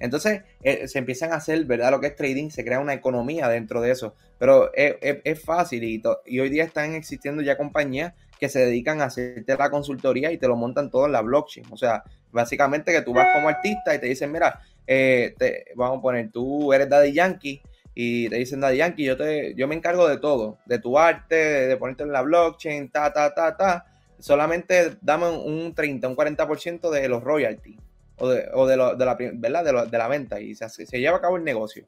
[0.00, 1.92] Entonces eh, se empiezan a hacer, ¿verdad?
[1.92, 4.16] Lo que es trading, se crea una economía dentro de eso.
[4.40, 9.04] Pero es, fácil y, y, hoy día están existiendo ya compañías que se dedican a
[9.04, 11.66] hacerte la consultoría y te lo montan todo en la blockchain.
[11.70, 15.98] O sea, básicamente que tú vas como artista y te dicen, mira, eh, te, vamos
[15.98, 17.62] a poner, tú eres Daddy Yankee
[17.94, 21.34] y te dicen, Daddy Yankee, yo, te, yo me encargo de todo, de tu arte,
[21.34, 23.86] de, ponerte en la blockchain, ta, ta, ta, ta.
[24.18, 27.78] Solamente dame un 30, un 40% de los royalties
[28.18, 29.88] o de, o de, lo, de la, ¿verdad?
[29.88, 31.86] De, la venta y se, se lleva a cabo el negocio.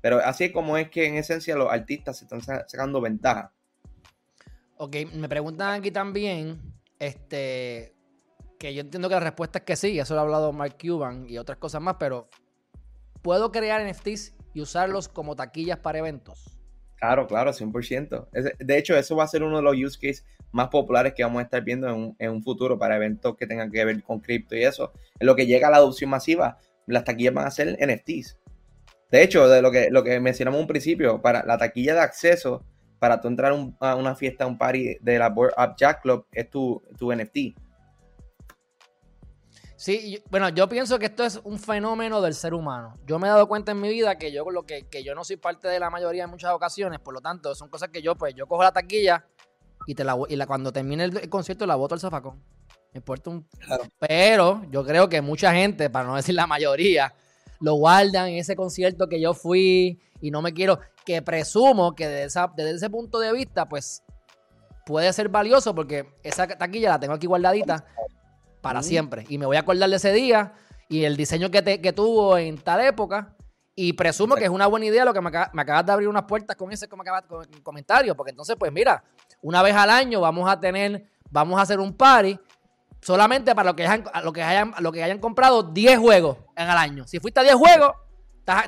[0.00, 3.52] Pero así es como es que en esencia los artistas se están sacando ventaja.
[4.76, 6.60] Ok, me preguntan aquí también,
[6.98, 7.92] este,
[8.58, 11.28] que yo entiendo que la respuesta es que sí, eso lo ha hablado Mark Cuban
[11.28, 12.28] y otras cosas más, pero
[13.22, 16.58] ¿puedo crear NFTs y usarlos como taquillas para eventos.
[16.96, 18.28] Claro, claro, 100%.
[18.58, 21.40] De hecho, eso va a ser uno de los use cases más populares que vamos
[21.40, 24.64] a estar viendo en un, futuro para eventos que tengan que ver con cripto y
[24.64, 24.92] eso.
[25.20, 28.38] En lo que llega a la adopción masiva, las taquillas van a ser NFTs.
[29.12, 32.64] De hecho, de lo que, lo que mencionamos un principio, para la taquilla de acceso,
[32.98, 36.50] para tú entrar a una fiesta, un party de la Board Up Jack Club, es
[36.50, 37.54] tu, tu NFT.
[39.78, 42.94] Sí, bueno, yo pienso que esto es un fenómeno del ser humano.
[43.06, 45.22] Yo me he dado cuenta en mi vida que yo lo que, que yo no
[45.22, 48.16] soy parte de la mayoría en muchas ocasiones, por lo tanto, son cosas que yo,
[48.16, 49.24] pues, yo cojo la taquilla
[49.86, 52.42] y te la y la, cuando termine el, concierto la boto al zafacón.
[52.92, 53.46] Me importa un.
[54.00, 57.14] Pero yo creo que mucha gente, para no decir la mayoría,
[57.60, 60.80] lo guardan en ese concierto que yo fui y no me quiero.
[61.06, 64.02] Que presumo que desde, desde ese punto de vista, pues
[64.84, 67.86] puede ser valioso porque esa taquilla la tengo aquí guardadita
[68.60, 69.24] para siempre.
[69.28, 70.52] Y me voy a acordar de ese día
[70.88, 73.34] y el diseño que, te, que tuvo en tal época.
[73.74, 76.56] Y presumo que es una buena idea lo que me, acabas de abrir unas puertas
[76.56, 76.88] con ese
[77.62, 78.16] comentario.
[78.16, 79.04] Porque entonces, pues mira,
[79.40, 82.38] una vez al año vamos a tener, vamos a hacer un party
[83.00, 86.68] solamente para lo que hayan, lo que hayan, lo que hayan comprado 10 juegos en
[86.68, 87.06] el año.
[87.06, 87.92] Si fuiste a 10 juegos,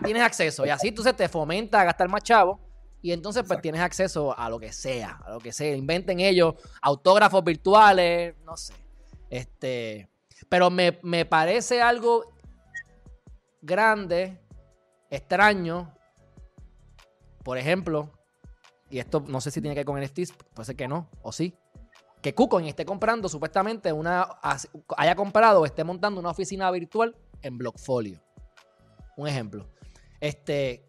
[0.05, 0.65] tienes acceso.
[0.65, 2.61] Y así entonces te fomenta a gastar más chavo.
[3.03, 5.75] Y entonces, pues tienes acceso a lo que sea, a lo que sea.
[5.75, 8.75] Inventen ellos autógrafos virtuales, no sé.
[9.31, 10.11] Este,
[10.49, 10.93] pero me,
[11.25, 12.25] parece algo
[13.63, 14.39] grande,
[15.09, 15.95] extraño.
[17.45, 18.11] Por ejemplo,
[18.91, 21.33] y esto no sé si tiene que ver con NFTs, puede ser que no, o
[21.33, 21.55] sí.
[22.21, 24.29] Que KuCoin esté comprando supuestamente una.
[24.99, 28.21] haya comprado o esté montando una oficina virtual en Blockfolio.
[29.17, 29.71] Un ejemplo.
[30.21, 30.85] Este.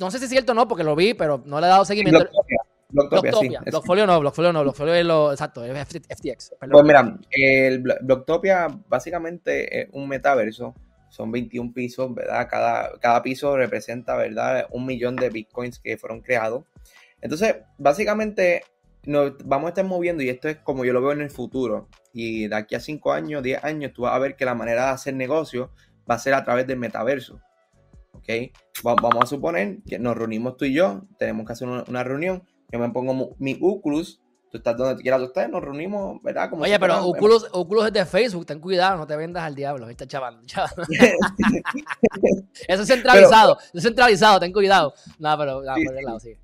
[0.00, 1.84] No sé si es cierto o no, porque lo vi, pero no le he dado
[1.84, 2.26] seguimiento.
[2.94, 3.60] Blocktopia, Blocktopia.
[3.64, 6.52] Sí, Blockfolio no, Blockfolio no, Blockfolio es lo exacto, es FTX.
[6.70, 10.74] Pues mira, el Blocktopia básicamente es un metaverso,
[11.08, 12.46] son 21 pisos, ¿verdad?
[12.48, 14.68] Cada, cada piso representa, ¿verdad?
[14.70, 16.64] Un millón de bitcoins que fueron creados.
[17.20, 18.62] Entonces, básicamente
[19.06, 21.88] nos vamos a estar moviendo y esto es como yo lo veo en el futuro.
[22.12, 24.86] Y de aquí a 5 años, 10 años, tú vas a ver que la manera
[24.86, 25.72] de hacer negocio
[26.08, 27.40] va a ser a través del metaverso.
[28.12, 28.28] ¿Ok?
[28.84, 32.80] Vamos a suponer que nos reunimos tú y yo, tenemos que hacer una reunión yo
[32.80, 36.50] me pongo mi Oculus, tú estás donde quieras estar, nos reunimos, ¿verdad?
[36.50, 39.88] Como Oye, pero Oculus, Oculus es de Facebook, ten cuidado, no te vendas al diablo,
[39.88, 40.40] está chaval.
[42.66, 44.92] Eso es centralizado, es centralizado, ten cuidado.
[45.20, 46.36] No, pero no, por el lado, sí.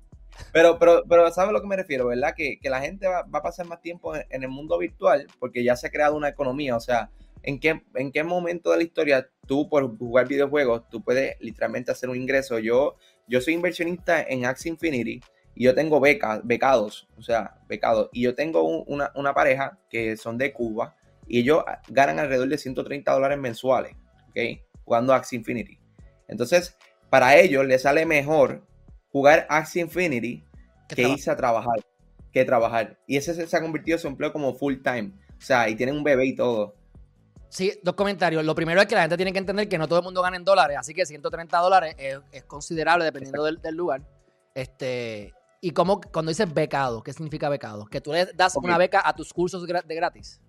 [0.53, 2.33] Pero, pero, pero, ¿sabes a lo que me refiero, verdad?
[2.33, 5.27] Que, que la gente va, va, a pasar más tiempo en, en, el mundo virtual
[5.37, 6.77] porque ya se ha creado una economía.
[6.77, 7.09] O sea,
[7.43, 11.91] ¿en qué, ¿en qué momento de la historia tú, por jugar videojuegos, tú puedes literalmente
[11.91, 12.57] hacer un ingreso?
[12.57, 12.95] Yo,
[13.27, 15.19] yo soy inversionista en Axie Infinity
[15.55, 20.37] y yo tengo becas, becados, o sea, becados, y yo tengo una, pareja que son
[20.37, 20.95] de Cuba
[21.27, 23.95] y ellos ganan alrededor de 130 dólares mensuales,
[24.29, 24.61] ¿ok?
[24.83, 25.79] Jugando Axie Infinity.
[26.27, 26.77] Entonces,
[27.09, 28.65] para ellos les sale mejor
[29.11, 30.43] jugar Axie Infinity
[30.87, 31.79] que irse a trabajar,
[32.31, 32.97] que trabajar.
[33.07, 35.13] Y ese se ha convertido en su empleo como full time.
[35.37, 36.75] O sea, y tienen un bebé y todo.
[37.49, 38.45] Sí, dos comentarios.
[38.45, 40.37] Lo primero es que la gente tiene que entender que no todo el mundo gana
[40.37, 44.01] en dólares, así que 130 dólares es, considerable dependiendo del, lugar.
[44.55, 47.85] Este, y como cuando dices becado, ¿qué significa becado?
[47.85, 50.41] Que tú le das una beca a tus cursos de gratis.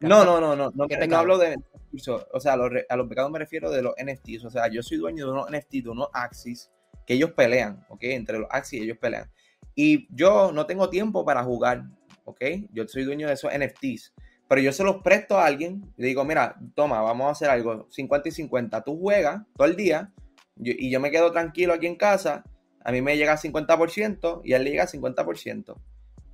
[0.00, 1.56] No, no, no, no, no, no hablo de
[1.90, 2.26] cursos.
[2.32, 4.44] O sea, a los, a los becados me refiero de los NFTs.
[4.44, 6.70] O sea, yo soy dueño de unos NFTs, de unos Axis,
[7.06, 8.04] que ellos pelean, ¿ok?
[8.04, 9.30] Entre los Axis ellos pelean.
[9.74, 11.84] Y yo no tengo tiempo para jugar,
[12.24, 12.42] ¿ok?
[12.72, 14.14] Yo soy dueño de esos NFTs
[14.50, 17.48] pero yo se los presto a alguien y le digo, mira, toma, vamos a hacer
[17.50, 20.12] algo, 50 y 50, tú juegas todo el día
[20.56, 22.42] y yo me quedo tranquilo aquí en casa,
[22.84, 25.76] a mí me llega 50% y a él le llega 50%.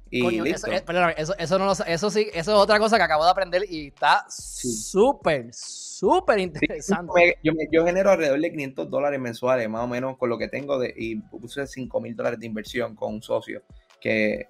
[0.08, 0.70] Y listo.
[1.16, 4.24] Eso, eso, no eso, sí, eso es otra cosa que acabo de aprender y está
[4.28, 7.38] súper, súper interesante.
[7.42, 10.78] yo, yo, genero alrededor de 500 dólares mensuales, más o menos, con lo que tengo
[10.78, 13.62] de, y puse 5 mil dólares de inversión con un socio
[14.00, 14.48] que,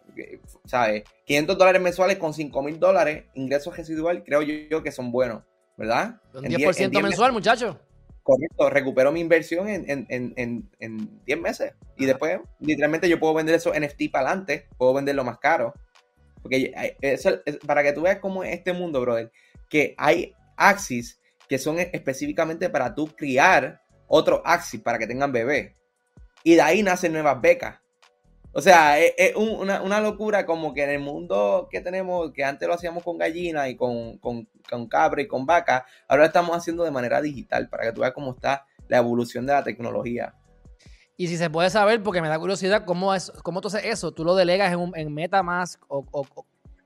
[0.66, 1.04] ¿sabes?
[1.24, 5.42] 500 dólares mensuales con 5 mil dólares, ingresos residual, creo yo, que son buenos,
[5.76, 6.20] ¿verdad?
[6.34, 7.78] Un 10%, mensual, muchacho.
[8.26, 11.74] Correcto, recupero mi inversión en, en, 10 meses.
[11.96, 15.72] Y después, literalmente, yo puedo vender esos NFT para adelante, puedo venderlo más caro.
[16.42, 19.30] Porque eso, para que tú veas cómo es este mundo, brother,
[19.68, 25.76] que hay Axis que son específicamente para tú criar otro Axis para que tengan bebé.
[26.42, 27.78] Y de ahí nacen nuevas becas.
[28.56, 32.72] O sea, es, una, locura como que en el mundo que tenemos, que antes lo
[32.72, 34.48] hacíamos con gallina y con, con,
[34.88, 38.14] cabra y con vaca, ahora lo estamos haciendo de manera digital para que tú veas
[38.14, 40.34] cómo está la evolución de la tecnología.
[41.18, 44.12] Y si se puede saber, porque me da curiosidad, ¿cómo, es, cómo tú haces eso?
[44.12, 46.24] ¿Tú lo delegas en, en Metamask o,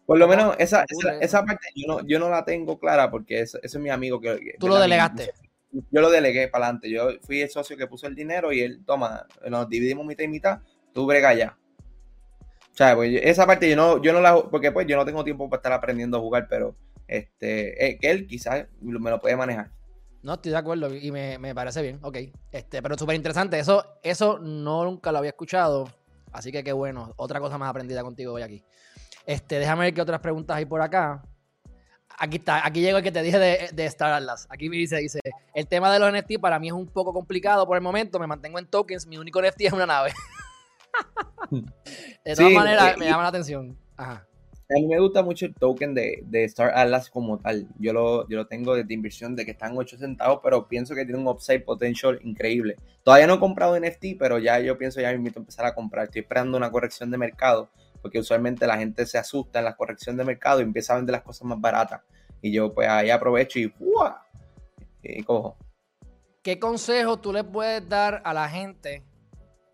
[0.06, 0.84] Por lo menos esa,
[1.20, 4.56] esa, parte yo no, yo no la tengo clara porque ese, es mi amigo que...
[4.58, 5.30] ¿Tú lo delegaste?
[5.70, 6.90] Yo lo delegué para adelante.
[6.90, 10.28] Yo fui el socio que puso el dinero y él, toma, nos dividimos mitad y
[10.28, 10.58] mitad,
[10.92, 11.56] tú brega ya.
[12.72, 15.24] O sea, pues esa parte yo no, yo no la, porque pues yo no tengo
[15.24, 19.70] tiempo para estar aprendiendo a jugar, pero este, eh, él quizás me lo puede manejar.
[20.22, 22.18] No, estoy de acuerdo y me, parece bien, ok.
[22.52, 25.88] Este, pero súper interesante, eso, eso no nunca lo había escuchado,
[26.30, 28.62] así que qué bueno, otra cosa más aprendida contigo hoy aquí.
[29.24, 31.22] Este, déjame ver qué otras preguntas hay por acá.
[32.18, 34.46] Aquí está, aquí llegó el que te dije de, de Star Atlas.
[34.50, 35.20] Aquí me dice, dice,
[35.54, 38.26] el tema de los NFT para mí es un poco complicado por el momento, me
[38.26, 40.12] mantengo en tokens, mi único NFT es una nave.
[41.50, 43.76] de todas maneras, me llama la atención.
[44.70, 47.66] A mí me gusta mucho el token de, Star Atlas como tal.
[47.80, 51.04] Yo lo, yo lo tengo de inversión de que están 8 centavos, pero pienso que
[51.04, 52.76] tiene un upside potential increíble.
[53.02, 55.74] Todavía no he comprado NFT, pero ya yo pienso ya me invito a empezar a
[55.74, 56.04] comprar.
[56.04, 57.68] Estoy esperando una corrección de mercado,
[58.00, 61.14] porque usualmente la gente se asusta en la corrección de mercado y empieza a vender
[61.14, 62.02] las cosas más baratas.
[62.40, 63.74] Y yo pues ahí aprovecho y,
[65.02, 65.56] y cojo.
[66.42, 69.02] ¿Qué consejo tú le puedes dar a la gente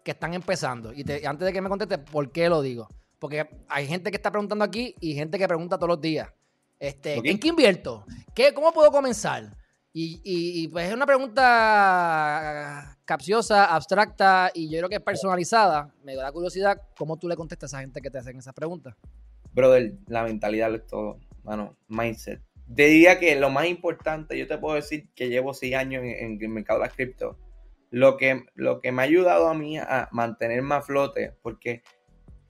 [0.06, 0.92] que están empezando.
[0.94, 2.88] Y, antes de que me conteste, ¿por qué lo digo?
[3.18, 6.32] Porque hay gente que está preguntando aquí y gente que pregunta todos los días.
[6.78, 8.06] Este, ¿En qué invierto?
[8.32, 9.56] ¿Qué, ¿Cómo puedo comenzar?
[9.92, 15.92] Y, pues es una pregunta capciosa, abstracta y yo creo que es personalizada.
[16.04, 18.94] Me da curiosidad cómo tú le contestas a esa gente que te hacen esas preguntas.
[19.54, 22.40] Brother, la mentalidad es todo, mano, mindset.
[22.72, 26.10] Te diría que lo más importante, yo te puedo decir que llevo seis años en,
[26.10, 27.38] en el mercado de las cripto
[27.90, 31.82] lo que, lo que me ha ayudado a mí a mantener más flote, porque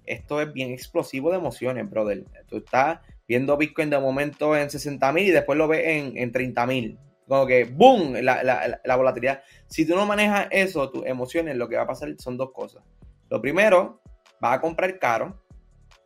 [0.07, 2.25] esto es bien explosivo de emociones, brother.
[2.49, 6.33] Tú estás viendo Bitcoin de momento en 60 mil y después lo ves en, en
[6.33, 6.99] 30 mil.
[7.29, 8.15] Como que, ¡boom!
[8.23, 8.43] La,
[8.85, 9.43] la, volatilidad.
[9.67, 12.85] Si tú no manejas eso, tus emociones, lo que va a pasar son dos cosas.
[13.29, 14.01] Lo primero,
[14.41, 15.43] vas a comprar caro.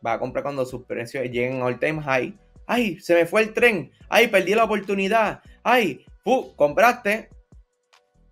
[0.01, 2.35] Vas a comprar cuando sus precios lleguen al time high.
[2.65, 2.99] ¡Ay!
[2.99, 3.91] Se me fue el tren.
[4.09, 4.29] ¡Ay!
[4.29, 5.41] Perdí la oportunidad.
[5.61, 6.03] ¡Ay!
[6.23, 6.55] ¡Fu!
[6.55, 7.29] Compraste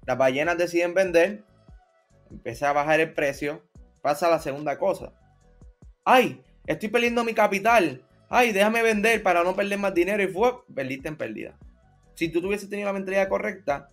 [0.09, 1.43] las ballenas deciden vender,
[2.31, 3.61] empieza a bajar el precio,
[4.01, 5.13] pasa la segunda cosa.
[6.03, 6.41] ¡Ay!
[6.65, 8.03] Estoy perdiendo mi capital.
[8.27, 8.51] ¡Ay!
[8.51, 11.59] Déjame vender para no perder más dinero y fue, perdiste en pérdida.
[12.15, 13.91] Si tú tuviese tenido la mentalidad correcta,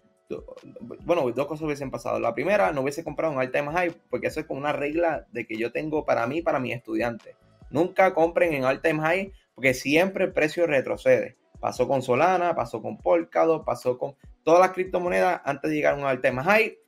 [1.05, 2.19] bueno, dos cosas hubiesen pasado.
[2.19, 5.27] La primera, no hubiese comprado un all time high, porque eso es como una regla
[5.33, 7.37] de que yo tengo para mí, para mis estudiantes.
[7.69, 11.37] Nunca compren en all time high, porque siempre el precio retrocede.
[11.61, 14.17] Pasó con Solana, pasó con Polkadot, pasó con
[14.47, 16.79] todas las criptomonedas antes de llegar a un alta más high,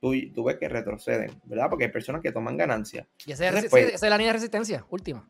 [0.00, 1.68] tú, tú, ves que retroceden, ¿verdad?
[1.68, 3.06] Porque hay personas que toman ganancias.
[3.26, 5.28] Y esa es, la línea de resistencia, última.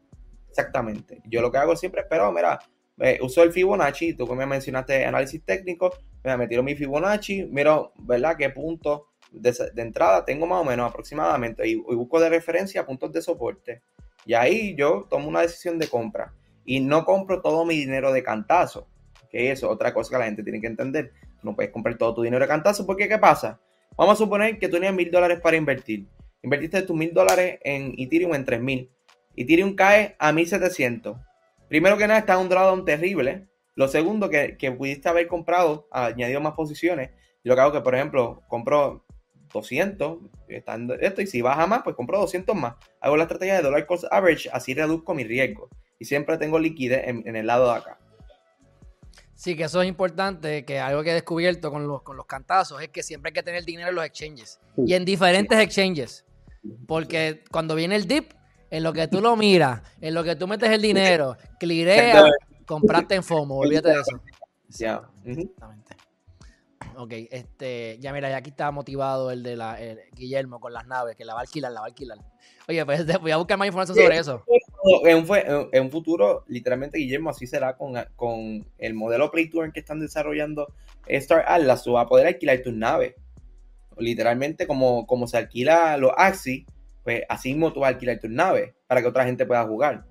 [0.48, 1.22] Exactamente.
[1.24, 2.60] Yo lo que hago siempre es, pero mira,
[2.98, 7.92] eh, uso el Fibonacci, tú que me mencionaste análisis técnico, me tiro mi Fibonacci, miro,
[7.98, 8.36] ¿verdad?
[8.36, 11.66] ¿Qué punto de, entrada tengo más o menos aproximadamente?
[11.66, 13.82] Y, y, busco de referencia puntos de soporte.
[14.24, 16.32] Y ahí yo tomo una decisión de compra
[16.64, 18.86] y no compro todo mi dinero de cantazo.
[19.28, 21.12] Que eso, otra cosa que la gente tiene que entender.
[21.42, 23.60] No puedes comprar todo tu dinero de cantazo porque ¿qué pasa?
[23.96, 26.06] Vamos a suponer que tú tenías mil dólares para invertir.
[26.42, 28.90] Invertiste tus mil dólares en Ethereum en tres mil.
[29.36, 31.16] Ethereum cae a 1700.
[31.68, 33.48] primero que nada, está un drawdown terrible.
[33.74, 37.10] Lo segundo, que, que pudiste haber comprado, añadido más posiciones.
[37.44, 39.04] Yo lo que hago que, por ejemplo, compro
[39.52, 40.18] 200,
[40.48, 42.74] estando esto, y si baja más, pues compro 200 más.
[43.00, 45.68] Hago la estrategia de dollar cost average, así reduzco mi riesgo.
[45.98, 47.98] Y siempre tengo liquidez en, en el lado de acá.
[49.36, 52.80] Sí, que eso es importante, que algo que he descubierto con los, con los cantazos
[52.80, 54.58] es que siempre hay que tener dinero en los exchanges.
[54.78, 56.24] Y en diferentes exchanges.
[56.88, 58.32] Porque cuando viene el dip,
[58.70, 62.24] en lo que tú lo miras, en lo que tú metes el dinero, clirea,
[62.64, 64.20] compraste en FOMO, olvídate de eso.
[64.70, 65.02] Ya.
[65.24, 65.85] Exactamente.
[66.98, 69.78] Ok, este, ya mira, ya aquí está motivado el de la
[70.14, 72.18] Guillermo con las naves, que la va a alquilar, la va a alquilar.
[72.68, 74.42] Oye, pues voy a buscar más información sobre eso.
[75.04, 79.72] En un, en un futuro, literalmente, Guillermo, así será con, con el modelo Play Tour
[79.72, 80.72] que están desarrollando
[81.06, 83.14] Star Atlas, tú vas a poder alquilar tus naves.
[83.98, 86.66] Literalmente, como, como se alquila los Axi,
[87.04, 90.04] pues así mismo tú vas a alquilar tus naves para que otra gente pueda jugar.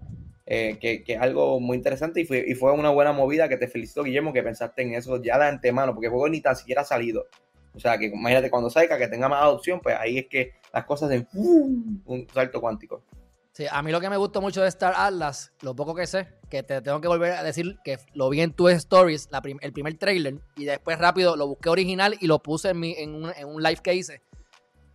[0.47, 3.67] Eh, que, es algo muy interesante y fue, y fue una buena movida que te
[3.67, 6.81] felicito, Guillermo, que pensaste en eso ya de antemano, porque el juego ni tan siquiera
[6.81, 7.25] ha salido.
[7.73, 10.85] O sea, que imagínate cuando salga, que tenga más adopción, pues ahí es que las
[10.85, 13.03] cosas en un salto cuántico.
[13.51, 16.27] Sí, a mí lo que me gustó mucho de Star Atlas, lo poco que sé,
[16.49, 19.29] que te tengo que volver a decir que lo vi en tu stories,
[19.61, 23.15] el primer trailer, y después rápido lo busqué original y lo puse en, mi, en,
[23.15, 24.21] un, en un live que hice.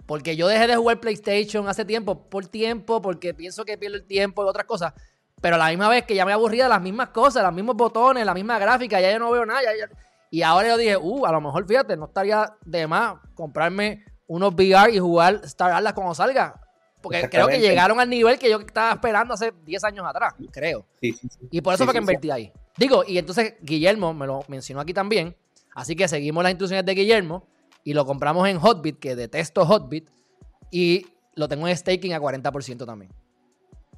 [0.07, 4.05] Porque yo dejé de jugar PlayStation hace tiempo, por tiempo, porque pienso que pierdo el
[4.05, 4.93] tiempo y otras cosas.
[5.41, 7.77] Pero a la misma vez que ya me aburría de las mismas cosas, los mismos
[7.77, 9.63] botones, la misma gráfica, ya yo no veo nada.
[10.31, 14.55] Y ahora yo dije, uh, a lo mejor fíjate, no estaría de más comprarme unos
[14.55, 16.61] VR y jugar Star Atlas cuando salga.
[17.01, 20.87] Porque creo que llegaron al nivel que yo estaba esperando hace 10 años atrás, creo.
[21.51, 22.53] Y por eso fue que invertí ahí.
[22.77, 25.37] Digo, y entonces Guillermo me lo mencionó aquí también.
[25.75, 27.47] Así que seguimos las instrucciones de Guillermo
[27.85, 30.11] y lo compramos en Hotbit, que detesto Hotbit.
[30.71, 33.11] Y lo tengo en staking a 40% también.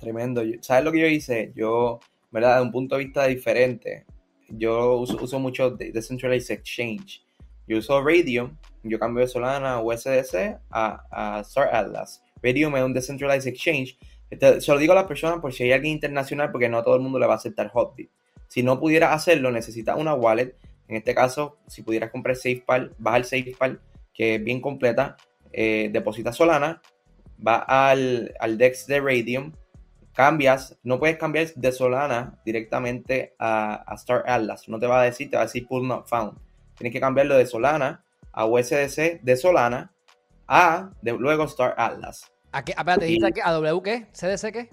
[0.03, 0.43] Tremendo.
[0.63, 1.53] ¿Sabes lo que yo hice?
[1.55, 2.01] Yo,
[2.33, 2.57] ¿verdad?
[2.57, 4.05] De un punto de vista diferente,
[4.49, 7.25] yo uso, mucho Decentralized Exchange.
[7.69, 11.05] Yo uso Radium, yo cambio de Solana USDC a,
[11.37, 12.21] a Star Atlas.
[12.43, 13.97] Radium es un Decentralized Exchange.
[14.59, 16.97] se lo digo a las personas por si hay alguien internacional, porque no a todo
[16.97, 18.11] el mundo le va a aceptar Hotbit.
[18.49, 20.57] Si no pudiera hacerlo, necesita una wallet.
[20.89, 23.81] En este caso, si pudieras comprar SafePal, vas al SafePal,
[24.13, 25.17] que es bien completa,
[25.53, 26.83] eh, deposita Solana,
[27.47, 29.53] va al, al DEX de Radium,
[30.13, 34.69] cambias, no puedes cambiar de Solana directamente a, Star Atlas.
[34.69, 36.39] No te va a decir, te va a decir pull not found.
[36.77, 39.93] Tienes que cambiarlo de Solana a USDC de Solana
[40.47, 42.31] a de, luego Star Atlas.
[42.53, 42.73] ¿A qué?
[42.73, 44.07] Espérate, dijiste a W qué?
[44.13, 44.69] ¿CDC qué?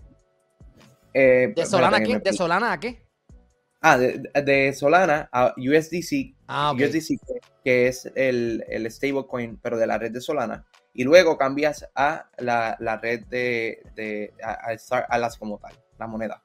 [1.13, 2.19] Eh, ¿De Solana qué?
[2.19, 3.05] ¿De Solana a qué?
[3.81, 6.35] Ah, de, Solana a USDC.
[6.47, 7.17] Ah, USDC,
[7.63, 12.29] que es el, el stablecoin, pero de la red de Solana y luego cambias a
[12.37, 16.43] la, red de, de a, las como tal, la moneda.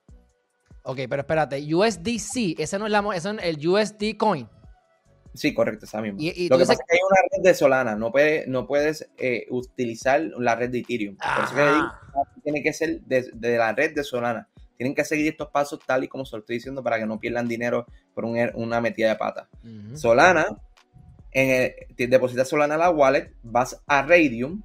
[0.83, 4.49] Ok, pero espérate, USDC, ese no es, la, ese es el USD coin.
[5.35, 6.19] Sí, correcto, está mismo.
[6.21, 9.47] Lo que pasa es que hay una red de Solana, no, puede, no puedes eh,
[9.51, 11.17] utilizar la red de Ethereum.
[11.17, 11.93] Por eso que digo,
[12.45, 14.49] tiene que ser de, la red de Solana.
[14.77, 17.19] Tienen que seguir estos pasos tal y como se lo estoy diciendo para que no
[17.19, 19.49] pierdan dinero por una metida de pata.
[19.95, 20.47] Solana
[21.35, 21.51] en
[21.97, 24.63] el, depositas Solana a la wallet, vas a Radium,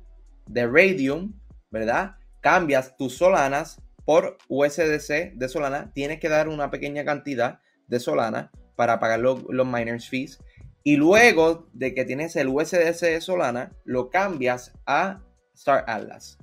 [0.48, 1.34] de Radium,
[1.70, 2.16] ¿verdad?
[2.40, 8.52] Cambias tus Solanas por USDC de Solana, tienes que dar una pequeña cantidad de Solana
[8.76, 10.40] para pagar los, miners fees.
[10.84, 15.22] Y luego de que tienes el USDC de Solana, lo cambias a
[15.54, 16.38] Star Atlas.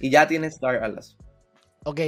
[0.00, 1.16] Y ya tienes Star Atlas.
[1.84, 2.00] Ok,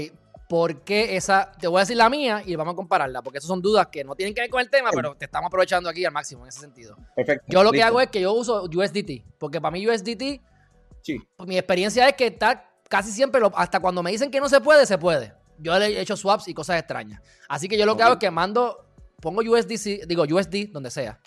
[0.55, 1.51] ¿Por qué esa?
[1.51, 4.05] Te voy a decir la mía y vamos a compararla, porque esas son dudas que
[4.05, 6.51] no tienen que ver con el tema, pero te estamos aprovechando aquí al máximo en
[6.51, 6.97] ese sentido.
[7.17, 7.45] Perfecto.
[7.49, 10.41] Yo lo que hago es que yo uso USDT, porque para mí USDT,
[11.03, 11.21] sí.
[11.35, 14.61] Pues, mi experiencia es que está casi siempre, hasta cuando me dicen que no se
[14.61, 15.35] puede, se puede.
[15.59, 17.21] Yo he hecho swaps y cosas extrañas.
[17.49, 18.87] Así que yo lo que hago es que mando,
[19.21, 21.19] pongo USDC, digo USD donde sea.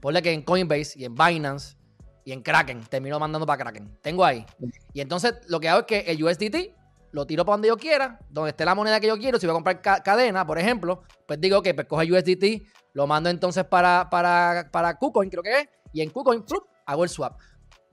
[0.00, 1.76] Ponle que en Coinbase y en Binance
[2.24, 3.98] y en Kraken, termino mandando para Kraken.
[4.00, 4.46] Tengo ahí.
[4.94, 6.79] Y entonces lo que hago es que el USDT
[7.12, 9.38] lo tiro para donde yo quiera, donde esté la moneda que yo quiero.
[9.38, 13.30] Si voy a comprar cadena, por ejemplo, pues digo que pues coge USDT, lo mando
[13.30, 16.44] entonces para, para, para KuCoin, creo que es, y en KuCoin
[16.86, 17.38] hago el swap.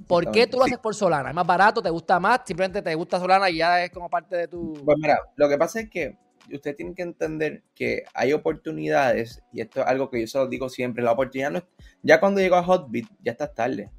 [0.08, 1.30] ¿Por qué tú lo haces por Solana?
[1.30, 1.82] ¿Es más barato?
[1.82, 2.42] ¿Te gusta más?
[2.46, 4.74] ¿Simplemente te gusta Solana y ya es como parte de tu...?
[4.86, 6.18] Pues mira, lo que pasa es que
[6.54, 10.70] usted tiene que entender que hay oportunidades, y esto es algo que yo solo digo
[10.70, 11.66] siempre, la oportunidad no es...
[12.04, 13.92] Ya cuando llego a Hotbit, ya estás tarde.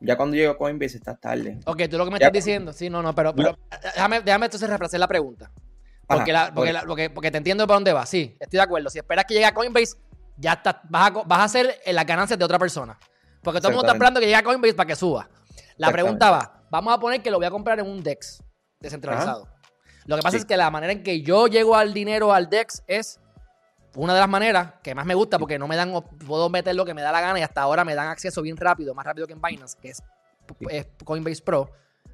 [0.00, 1.58] Ya cuando llego a Coinbase está tarde.
[1.64, 5.00] Ok, tú lo que me estás diciendo, sí, no, no, pero, Déjame, déjame entonces reemplazar
[5.00, 5.50] la pregunta.
[6.06, 8.06] Porque, la, porque, porque, te entiendo para dónde va.
[8.06, 8.90] Sí, estoy de acuerdo.
[8.90, 9.96] Si esperas que llegue a Coinbase,
[10.36, 12.96] ya está, vas, a, vas a hacer las ganancias de otra persona.
[13.42, 15.28] Porque todo el mundo está esperando que llegue a Coinbase para que suba.
[15.78, 18.42] La pregunta va, vamos a poner que lo voy a comprar en un DEX
[18.80, 19.48] descentralizado.
[20.04, 20.42] Lo que pasa Sí.
[20.42, 23.18] es que la manera en que yo llego al dinero al DEX es
[23.96, 25.92] una de las maneras que más me gusta porque no me dan,
[26.26, 28.56] puedo meter lo que me da la gana y hasta ahora me dan acceso bien
[28.56, 30.02] rápido, más rápido que en Binance, que es,
[30.70, 31.70] es Coinbase Pro.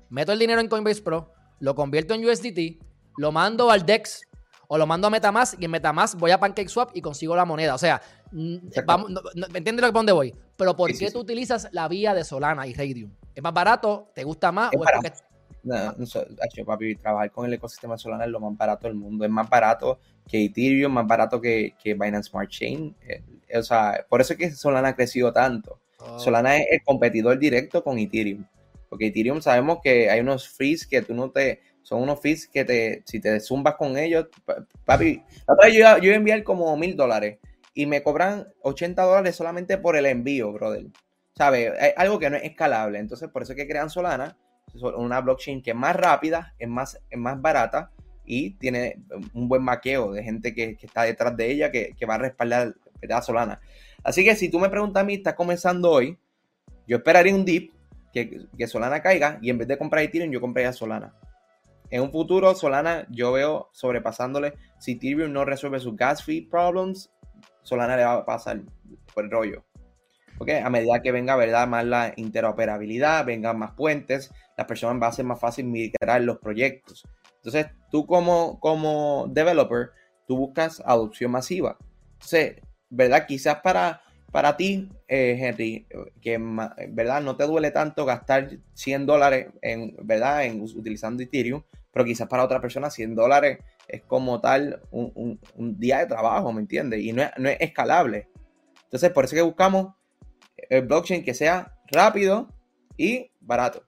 [0.08, 2.82] Meto el dinero en Coinbase Pro, lo convierto en USDT,
[3.16, 4.22] lo mando al DEX
[4.68, 7.74] o lo mando a Metamask y en Metamask voy a PancakeSwap y consigo la moneda.
[7.74, 8.00] O sea,
[8.86, 10.34] vamos, no- no- ¿me entiendes lo que por dónde voy?
[10.56, 11.12] Pero ¿por Sí, qué sí.
[11.12, 13.10] tú utilizas la vía de Solana y Radium?
[13.34, 14.10] ¿Es más barato?
[14.14, 14.72] ¿Te gusta más?
[14.72, 15.02] Es ¿O es barato.
[15.08, 15.31] porque
[15.64, 16.06] No, no,
[16.66, 19.24] papi, trabajar con el ecosistema Solana es lo más barato del mundo.
[19.24, 22.96] Es más barato que Ethereum, más barato que, que Binance Smart Chain.
[23.06, 23.22] Eh,
[23.56, 25.80] o sea, por eso es que Solana ha crecido tanto.
[25.98, 28.44] Oh, Solana es el competidor directo con Ethereum.
[28.88, 31.60] Porque Ethereum sabemos que hay unos fees que tú no te.
[31.82, 33.02] Son unos fees que te.
[33.06, 34.26] Si te zumbas con ellos.
[34.44, 37.38] pa- Papi, la otra vez yo, yo iba a enviar como mil dólares.
[37.74, 40.86] Y me cobran 80 dólares solamente por el envío, brother.
[41.36, 41.72] ¿Sabes?
[41.80, 42.98] Es algo que no es escalable.
[42.98, 44.36] Entonces, por eso es que crean Solana.
[44.96, 47.90] Una blockchain que es más rápida, es más, es más barata.
[48.24, 49.02] Y tiene
[49.34, 52.18] un buen maqueo de gente que, que está detrás de ella que, que va a
[52.18, 53.22] respaldar ¿verdad?
[53.22, 53.60] Solana.
[54.02, 56.18] Así que si tú me preguntas a mí, estás comenzando hoy,
[56.86, 57.72] yo esperaría un dip,
[58.12, 61.14] que, que Solana caiga, y en vez de comprar Ethereum, yo compraría Solana.
[61.90, 67.10] En un futuro, Solana, yo veo sobrepasándole, si Ethereum no resuelve sus gas fee problems,
[67.62, 68.60] Solana le va a pasar
[69.14, 69.64] por el rollo.
[70.42, 71.68] Porque a medida que venga, ¿verdad?
[71.68, 76.38] Más la interoperabilidad, vengan más puentes, las personas va a ser más fácil migrar los
[76.38, 77.06] proyectos.
[77.36, 79.90] Entonces, tú como, como developer,
[80.26, 81.78] tú buscas adopción masiva.
[82.14, 82.56] Entonces,
[82.90, 83.24] ¿verdad?
[83.24, 85.86] Quizás para, para ti, eh, Henry,
[86.20, 86.38] que
[86.88, 87.22] ¿verdad?
[87.22, 90.44] no te duele tanto gastar 100 dólares en, ¿verdad?
[90.44, 91.62] en utilizando Ethereum,
[91.92, 96.52] pero quizás para otra persona 100 dólares es como tal un, un- día de trabajo,
[96.52, 97.00] ¿me entiendes?
[97.00, 98.26] Y no no es escalable.
[98.84, 99.94] Entonces, por eso que buscamos
[100.56, 102.48] el blockchain que sea rápido
[102.96, 103.84] y barato.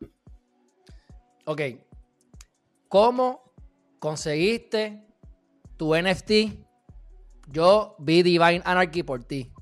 [1.44, 1.60] Ok.
[2.88, 3.52] ¿Cómo
[3.98, 5.04] conseguiste
[5.76, 6.64] tu NFT?
[7.50, 9.52] Yo vi Divine Anarchy por ti.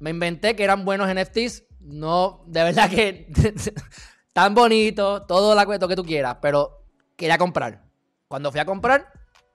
[0.00, 1.64] Me inventé que eran buenos NFTs.
[1.80, 3.28] No, de verdad que
[4.32, 6.84] tan bonito, todo la cuento que tú quieras, pero
[7.16, 7.84] quería comprar.
[8.28, 9.10] Cuando fui a comprar,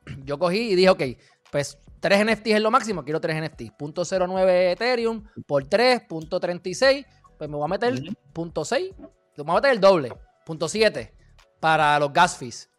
[0.26, 1.04] yo cogí y dije, ok,
[1.52, 3.72] pues 3 NFTs es lo máximo, quiero 3 NFTs.
[3.78, 7.06] Punto .09 Ethereum por 3, punto .36,
[7.38, 8.14] pues me voy a meter Ujú.
[8.34, 8.94] punto .6,
[9.38, 10.14] me voy a meter el doble,
[10.46, 11.12] punto .7
[11.60, 12.70] para los gas fees.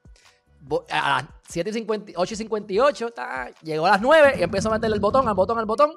[0.90, 5.26] A las 7.50 8.58, ta, llegó a las 9 y empiezo a meterle el botón,
[5.28, 5.92] al botón, al botón.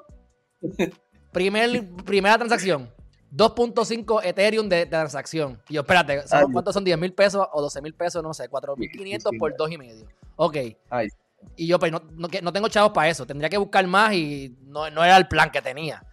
[1.32, 2.90] Primer, primera transacción.
[3.34, 5.60] 2.5 Ethereum de, de transacción.
[5.68, 6.46] Y yo, espérate, ¿son- Ay.
[6.52, 6.84] ¿cuántos son?
[6.84, 8.22] ¿10 mil pesos o 12 mil pesos?
[8.22, 9.56] No sé, 4.500 Sí, por sí.
[9.58, 10.06] 2.5.
[10.36, 10.56] Ok.
[10.88, 11.08] Ay,
[11.56, 13.26] Y yo, pues, no, no, no tengo chavos para eso.
[13.26, 16.04] Tendría que buscar más y no, no era el plan que tenía.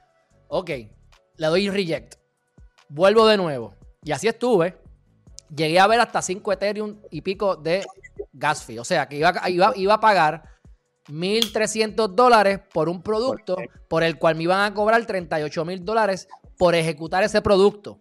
[0.48, 0.70] Ok.
[1.38, 2.16] Le doy reject.
[2.90, 3.76] Vuelvo de nuevo.
[4.04, 4.78] Y así estuve.
[5.56, 7.86] Llegué a ver hasta 5 Ethereum y pico de
[8.34, 8.80] gas fee.
[8.80, 10.44] O sea, que iba, a- iba, iba a pagar
[11.08, 13.58] 1.300 dólares por un producto
[13.88, 18.00] por el cual me iban a cobrar 38 mil dólares por ejecutar ese producto.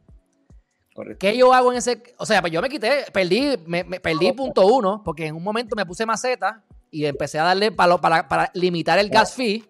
[0.94, 1.18] correcto.
[1.18, 2.02] ¿Qué yo hago en ese?
[2.18, 5.42] O sea, pues yo me quité, perdí, me, me- perdí punto uno, porque en un
[5.42, 6.64] momento me puse maceta
[6.94, 9.64] y empecé a darle para, para, para limitar el gas fee.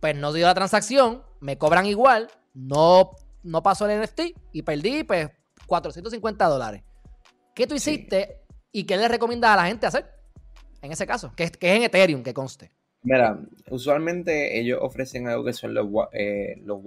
[0.00, 3.10] Pues no dio la transacción, me cobran igual, no,
[3.42, 4.20] no pasó el NFT
[4.52, 5.28] y perdí pues
[5.66, 6.82] 450 dólares.
[7.54, 7.90] ¿Qué tú Sí.
[7.92, 8.40] hiciste
[8.72, 10.06] y qué le recomiendas a la gente hacer
[10.80, 11.32] en ese caso?
[11.36, 12.72] Que, es- que es en Ethereum, que conste.
[13.04, 16.78] Mira, usualmente ellos ofrecen algo que son los, eh, los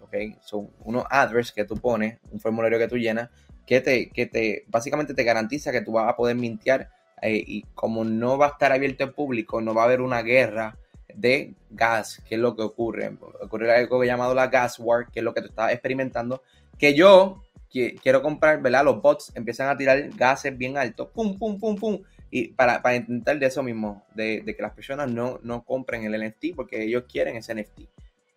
[0.00, 0.14] ¿ok?
[0.42, 3.28] Son unos address que tú pones, un formulario que tú llenas,
[3.66, 6.90] que te, que te, básicamente te garantiza que tú vas a poder mintear
[7.22, 10.22] eh, y como no va a estar abierto al público, no va a haber una
[10.22, 10.76] guerra
[11.14, 13.10] de gas, que es lo que ocurre.
[13.42, 16.42] Ocurre algo llamado la gas war, que es lo que tú estás experimentando,
[16.78, 18.84] que yo quiero comprar, ¿verdad?
[18.84, 22.96] Los bots empiezan a tirar gases bien altos, pum, pum, pum, pum, y para, para
[22.96, 26.82] intentar de eso mismo, de, de que las personas no, no compren el NFT porque
[26.82, 27.80] ellos quieren ese NFT.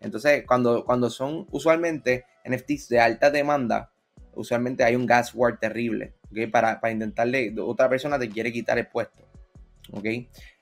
[0.00, 3.90] Entonces, cuando, cuando son usualmente NFTs de alta demanda,
[4.34, 6.50] usualmente hay un gas war terrible, ¿ok?
[6.50, 9.24] Para, para intentarle, otra persona te quiere quitar el puesto,
[9.92, 10.06] ¿ok?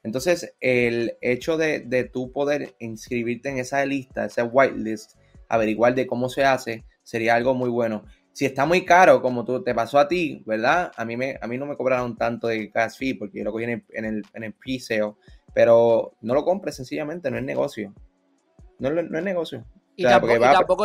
[0.02, 5.12] Entonces, el hecho de, de tú poder inscribirte en esa lista, esa whitelist,
[5.48, 8.04] averiguar de cómo se hace, sería algo muy bueno.
[8.32, 10.90] Si está muy caro, como tú te pasó a ti, ¿verdad?
[10.96, 13.52] A mí, me, a mí no me cobraron tanto de gas fee porque yo lo
[13.52, 15.14] cogí en el, en el, en pre-sale,
[15.54, 17.92] pero no lo compres sencillamente, no es negocio.
[18.78, 19.64] No, no es negocio.
[19.97, 20.32] Y, O sea, tampoco,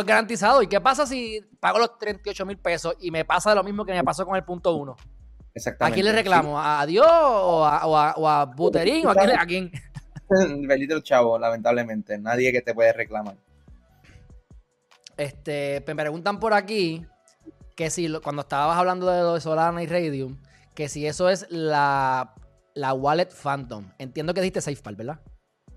[0.00, 0.62] es garantizado.
[0.62, 3.92] ¿Y qué pasa si pago los 38 mil pesos y me pasa lo mismo que
[3.92, 4.96] me pasó con el punto uno?
[4.98, 5.94] ¿A Exactamente.
[5.94, 6.60] quién le reclamo?
[6.60, 9.06] ¿A Dios o a, o a, o a Buterín?
[9.06, 9.28] ¿O a quién?
[9.30, 9.46] le- a
[11.02, 12.18] chavo, lamentablemente.
[12.18, 13.36] Nadie que te puede reclamar.
[15.16, 17.04] Este, me preguntan por aquí
[17.74, 20.36] que si cuando estabas hablando de lo de Solana y Radium,
[20.74, 22.34] que si eso es la,
[22.74, 23.90] la wallet Phantom.
[23.98, 25.20] Entiendo que dijiste SafePal, ¿verdad?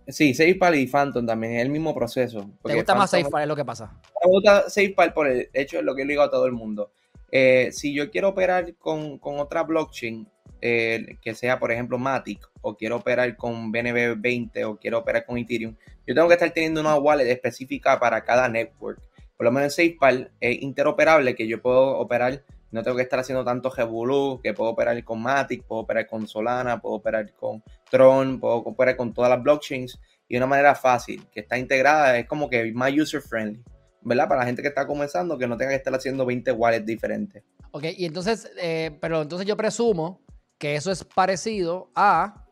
[0.07, 2.49] Sí, SafePal y Phantom también es el mismo proceso.
[2.63, 3.43] ¿Te gusta más SafePal?
[3.43, 3.99] Es lo que pasa.
[4.23, 6.91] Me gusta SafePal por el hecho de lo que le digo a todo el mundo.
[7.31, 10.27] Eh, si yo quiero operar con, otra blockchain,
[10.61, 15.37] eh, que sea por ejemplo Matic, o quiero operar con BNB20, o quiero operar con
[15.37, 15.75] Ethereum,
[16.05, 19.01] yo tengo que estar teniendo una wallet específica para cada network.
[19.37, 23.43] Por lo menos SafePal es interoperable, que yo puedo operar no tengo que estar haciendo
[23.43, 28.39] tanto Revolu, que puedo operar con Matic, puedo operar con Solana, puedo operar con Tron,
[28.39, 32.27] puedo operar con todas las blockchains y de una manera fácil, que está integrada, es
[32.27, 33.61] como que más user friendly,
[34.01, 34.27] ¿verdad?
[34.29, 37.43] Para la gente que está comenzando, que no tenga que estar haciendo 20 wallets diferentes.
[37.71, 40.21] Ok, y entonces, eh, pero entonces yo presumo
[40.57, 42.45] que eso es parecido a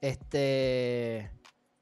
[0.00, 1.30] este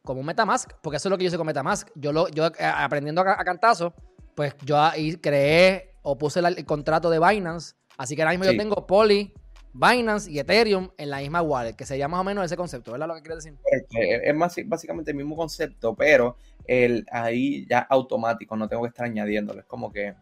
[0.05, 1.88] como Metamask, porque eso es lo que yo hice con Metamask.
[1.95, 3.95] Yo lo, yo eh, aprendiendo a, cantazo,
[4.34, 8.57] pues yo ahí creé o puse el contrato de Binance Así que ahora mismo yo
[8.57, 9.32] tengo Poly,
[9.72, 13.09] Binance y Ethereum en la misma wallet, que sería más o menos ese concepto, ¿verdad?
[13.09, 13.59] Lo que quieres decir.
[13.90, 16.36] Es más, básicamente el mismo concepto, pero
[16.66, 19.61] el, ahí ya automático, no tengo que estar añadiéndolo.
[19.61, 20.14] Es como que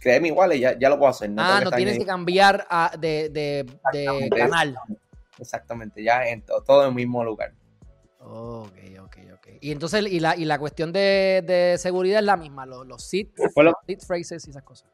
[0.00, 1.30] creé mi wallet, ya, ya lo puedo hacer.
[1.30, 2.66] No ah, no tienes que cambiar
[2.98, 4.78] de, de, canal.
[5.38, 7.52] Exactamente, ya en todo en el mismo lugar.
[8.20, 9.48] Ok, ok, ok.
[9.60, 13.28] Y entonces, y la, y la cuestión de, seguridad es la misma, los, los seed,
[14.06, 14.88] phrases y esas cosas.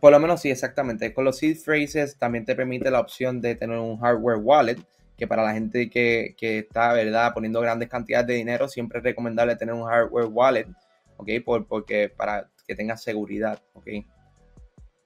[0.00, 1.12] Por lo menos sí, exactamente.
[1.12, 4.78] Con los seed phrases también te permite la opción de tener un hardware wallet,
[5.16, 9.56] que para la gente que, está, ¿verdad?, poniendo grandes cantidades de dinero, siempre es recomendable
[9.56, 10.68] tener un hardware wallet,
[11.16, 11.28] ¿ok?
[11.44, 13.86] Por, porque para que tenga seguridad, ¿ok?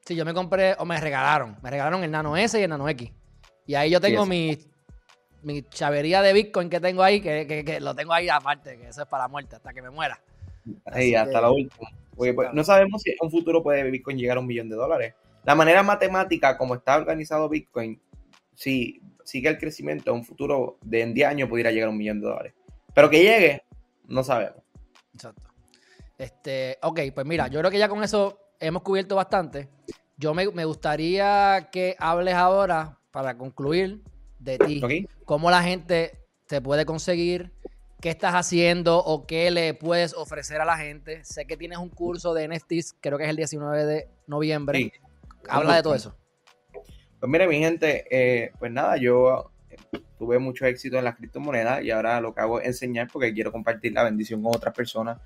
[0.04, 2.88] Sí, yo me compré, o me regalaron, me regalaron el Nano S y el Nano
[2.88, 3.10] X.
[3.66, 4.58] Y ahí yo tengo mi,
[5.42, 9.08] mi chavería de Bitcoin que tengo ahí, que, lo tengo ahí aparte, que eso es
[9.08, 10.20] para la muerte, hasta que me muera.
[10.86, 11.88] Ahí, hasta la última.
[12.32, 15.14] Pues, no sabemos si en un futuro puede Bitcoin llegar a un millón de dólares.
[15.44, 18.00] La manera matemática, como está organizado Bitcoin,
[18.54, 21.98] si sigue el crecimiento, en un futuro de en 10 años pudiera llegar a un
[21.98, 22.54] millón de dólares.
[22.94, 23.62] Pero que llegue,
[24.06, 24.62] no sabemos.
[25.14, 25.42] Exacto.
[26.18, 29.68] Este, ok, pues mira, yo creo que ya con eso hemos cubierto bastante.
[30.16, 34.02] Yo me, gustaría que hables ahora, para concluir,
[34.38, 35.08] de ti.
[35.24, 36.12] Cómo la gente
[36.46, 37.52] te puede conseguir,
[38.02, 41.24] qué estás haciendo o qué le puedes ofrecer a la gente.
[41.24, 44.92] Sé que tienes un curso de NFTs, creo que es el 19 de noviembre.
[45.48, 46.18] Habla de todo eso.
[47.20, 49.76] Pues mire, mi gente, eh, pues nada, yo eh,
[50.18, 53.52] tuve mucho éxito en las criptomonedas y ahora lo que hago es enseñar porque quiero
[53.52, 55.20] compartir la bendición con otras personas.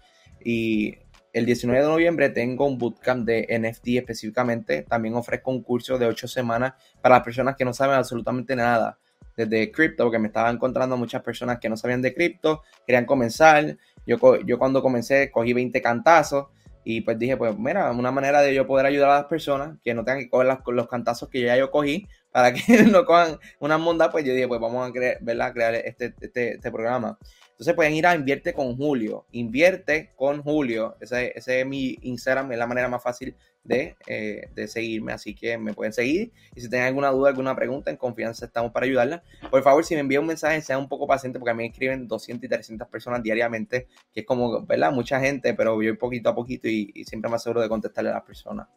[0.45, 0.99] Y
[1.33, 4.83] el 19 de noviembre tengo un bootcamp de NFT específicamente.
[4.83, 8.99] También ofrezco un curso de 8 semanas para las personas que no saben absolutamente nada
[9.37, 13.77] desde cripto, porque me estaba encontrando muchas personas que no sabían de cripto, querían comenzar.
[14.07, 16.47] Yo, yo cuando comencé cogí 20 cantazos
[16.85, 19.93] y pues dije, pues mira, una manera de yo poder ayudar a las personas que
[19.93, 23.77] no tengan que coger los cantazos que ya yo cogí para que no cojan una
[23.77, 25.53] monda, pues yo dije, pues vamos a crear, ¿verdad?
[25.53, 27.19] crear este, este, este programa.
[27.51, 29.27] Entonces pueden ir a Invierte con Julio.
[29.33, 30.97] Invierte con Julio.
[31.01, 33.35] Ese, ese es mi Instagram, es la manera más fácil
[33.67, 35.13] de, eh, de, seguirme.
[35.13, 36.33] Así que me pueden seguir.
[36.55, 39.23] Y si tienen alguna duda, alguna pregunta, en confianza estamos para ayudarla.
[39.51, 41.69] Por favor, si me envían un mensaje, sean un poco paciente porque a mí me
[41.69, 44.93] escriben 200 y 300 personas diariamente, que es como, ¿verdad?
[44.93, 48.25] Mucha gente, pero yo poquito a poquito y, siempre más seguro de contestarle a las
[48.25, 48.69] personas.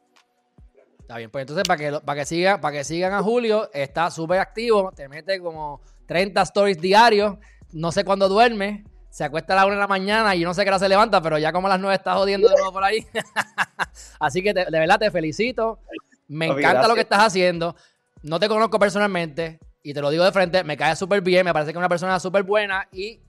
[0.99, 4.11] Está bien, pues entonces para que, para que, siga, para que sigan a Julio, está
[4.11, 7.37] súper activo, te mete como 30 stories diarios
[7.71, 10.63] no sé cuándo duerme, se acuesta a la una de la mañana y no sé
[10.63, 12.83] qué hora se levanta, pero ya como a las nueve está jodiendo de nuevo por
[12.83, 13.05] ahí.
[14.19, 15.79] Así que de verdad te felicito.
[16.27, 17.75] Me encanta lo que estás haciendo.
[18.21, 21.53] No te conozco personalmente y te lo digo de frente, me cae súper bien, me
[21.53, 23.21] parece que es una persona súper buena y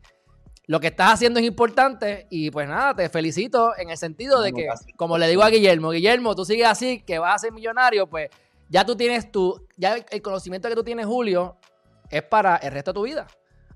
[0.66, 4.52] lo que estás haciendo es importante y pues nada, te felicito en el sentido de
[4.52, 8.06] que, como le digo a Guillermo, Guillermo, tú sigues así, que vas a ser millonario,
[8.06, 8.30] pues
[8.68, 11.56] ya tú tienes tu, ya el conocimiento que tú tienes, Julio,
[12.08, 13.26] es para el resto de tu vida.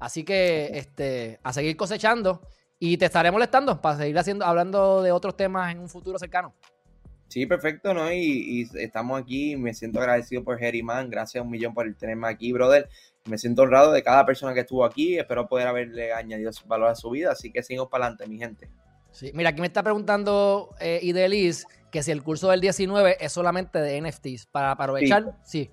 [0.05, 2.42] Así que este, a seguir cosechando
[2.78, 6.55] y te estaré molestando para seguir haciendo, hablando de otros temas en un futuro cercano.
[7.28, 8.12] Sí, perfecto, ¿no?
[8.12, 12.86] Y, estamos aquí, me siento agradecido por Man, gracias un millón por tenerme aquí, brother.
[13.24, 16.94] Me siento honrado de cada persona que estuvo aquí, espero poder haberle añadido valor a
[16.94, 18.68] su vida, así que sigamos para adelante, mi gente.
[19.11, 23.32] Sí, mira, aquí me está preguntando eh, Idelis que si el curso del 19 es
[23.32, 25.64] solamente de NFTs, para, aprovechar, sí.
[25.64, 25.70] Sí,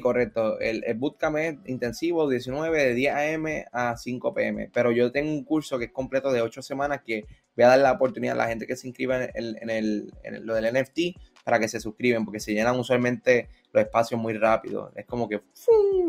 [0.00, 0.58] correcto.
[0.60, 3.66] El, bootcamp es intensivo, 19 de 10 a.m.
[3.72, 4.70] a 5 p.m.
[4.72, 7.26] Pero yo tengo un curso que es completo de 8 semanas que
[7.56, 10.54] voy a dar la oportunidad a la gente que se inscriba en, el, en lo
[10.54, 14.92] del NFT para que se suscriben, porque se llenan usualmente los espacios muy rápido.
[14.94, 15.42] Es como que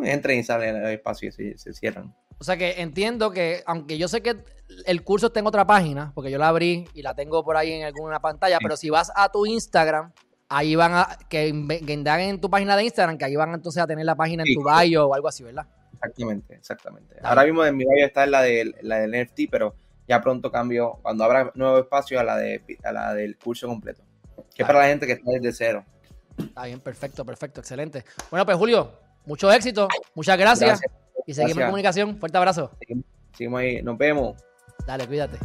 [0.04, 2.16] entren y salen el espacio y se, cierran.
[2.38, 4.36] O sea que entiendo que, aunque yo sé que
[4.86, 7.72] el curso está en otra página, porque yo la abrí y la tengo por ahí
[7.72, 10.12] en alguna pantalla, pero si vas a tu Instagram,
[10.54, 13.88] ahí van a, que, indaguen en tu página de Instagram, que ahí van entonces a
[13.88, 15.66] tener la página en tu bio o algo así, ¿verdad?
[15.94, 17.16] Exactamente, exactamente.
[17.24, 19.76] Ahora mismo en mi bio está la del, la del NFT, pero
[20.08, 24.04] ya pronto cambio, cuando habrá nuevo espacio, a la, de, a la del curso completo.
[24.54, 25.86] Que es para la gente que está desde cero.
[26.38, 28.04] Está bien, perfecto, perfecto, excelente.
[28.30, 28.92] Bueno, pues Julio,
[29.26, 30.82] mucho éxito, muchas gracias.
[31.26, 32.18] y seguimos en comunicación.
[32.20, 32.72] Fuerte abrazo.
[33.34, 34.38] seguimos ahí, nos vemos.
[34.86, 35.38] Dale, cuídate.